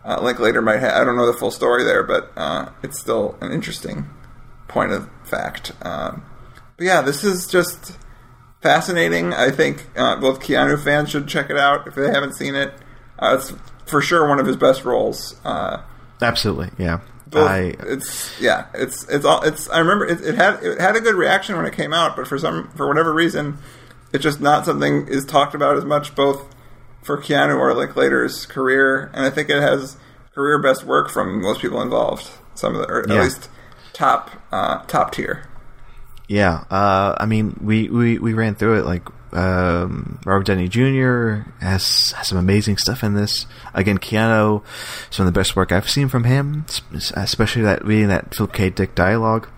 [0.06, 0.94] uh, Linklater might have.
[0.94, 4.06] I don't know the full story there, but uh, it's still an interesting
[4.68, 5.72] point of fact.
[5.82, 6.24] Um,
[6.78, 7.98] but yeah, this is just
[8.62, 9.34] fascinating.
[9.34, 12.74] I think uh, both Keanu fans should check it out if they haven't seen it.
[13.20, 13.54] Uh, it's
[13.86, 15.36] for sure one of his best roles.
[15.44, 15.82] Uh,
[16.22, 17.02] Absolutely, yeah.
[17.28, 19.70] both- I it's yeah, it's it's all it's.
[19.70, 22.28] I remember it, it had it had a good reaction when it came out, but
[22.28, 23.58] for some for whatever reason,
[24.14, 26.46] it's just not something is talked about as much both
[27.04, 29.98] for Keanu or Linklater's career, and I think it has
[30.36, 32.30] career best work from most people involved.
[32.56, 33.16] Some of the, or Yeah.
[33.16, 33.50] at least
[33.94, 35.48] top uh, top tier.
[36.28, 38.86] Yeah, uh, I mean, we, we, we ran through it.
[38.86, 41.50] Like um, Robert Downey Jr.
[41.60, 43.46] has has some amazing stuff in this.
[43.74, 44.64] Again, Keanu,
[45.10, 46.66] some of the best work I've seen from him,
[47.16, 48.70] especially that reading that Philip K.
[48.70, 49.50] Dick dialogue.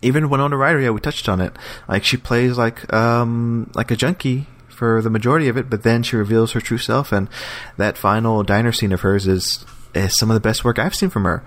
[0.00, 1.52] Even Winona Ryder, yeah, we touched on it.
[1.88, 4.46] Like she plays like um like a junkie
[4.78, 7.28] for the majority of it, but then she reveals her true self, and
[7.76, 11.10] that final diner scene of hers is is some of the best work I've seen
[11.10, 11.42] from her.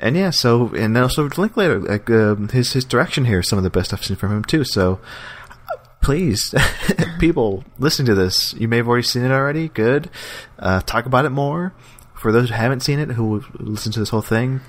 [0.00, 3.56] And yeah, so and then also Linklater, like um, his his direction here is some
[3.56, 4.64] of the best I've seen from him too.
[4.64, 4.98] So
[5.72, 6.52] uh, please,
[7.20, 9.68] people listening to this, you may have already seen it already.
[9.68, 10.10] Good,
[10.58, 11.72] uh, talk about it more.
[12.14, 14.60] For those who haven't seen it, who listen to this whole thing,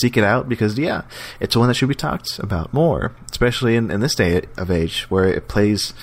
[0.00, 1.02] seek it out because yeah,
[1.40, 5.02] it's one that should be talked about more, especially in, in this day of age
[5.10, 5.94] where it plays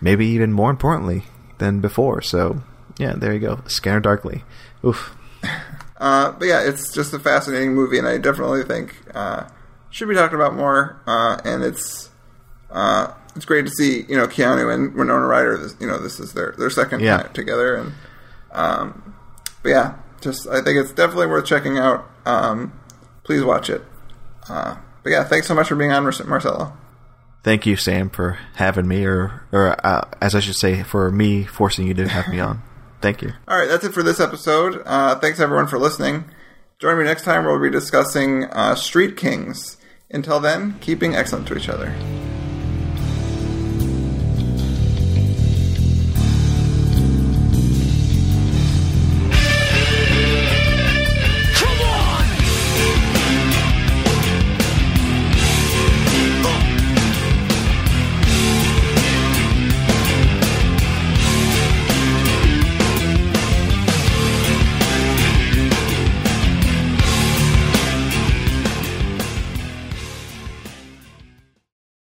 [0.00, 1.24] maybe even more importantly
[1.58, 2.20] than before.
[2.22, 2.62] So
[2.98, 3.60] yeah, there you go.
[3.66, 4.44] Scanner Darkly.
[4.84, 5.16] Oof.
[5.98, 9.44] Uh, but yeah, it's just a fascinating movie, and I definitely think uh,
[9.90, 11.00] should be talked about more.
[11.06, 12.10] Uh, and it's
[12.70, 15.58] uh, it's great to see you know Keanu and Winona Ryder.
[15.58, 17.18] This, you know, this is their their second Yeah.
[17.18, 17.92] time together, and
[18.52, 19.14] um,
[19.62, 22.08] but yeah, just I think it's definitely worth checking out.
[22.26, 22.72] Um,
[23.24, 23.82] please watch it.
[24.48, 26.72] Uh, but yeah, thanks so much for being on, Mar- Marcelo.
[27.42, 31.44] Thank you, Sam, for having me, or or uh, as I should say, for me
[31.44, 32.62] forcing you to have me on.
[33.00, 33.32] Thank you.
[33.48, 34.80] All right, that's it for this episode.
[34.86, 36.24] Uh, thanks everyone for listening.
[36.78, 39.76] Join me next time we'll be discussing uh, Street Kings.
[40.10, 41.92] Until then, keeping excellent to each other.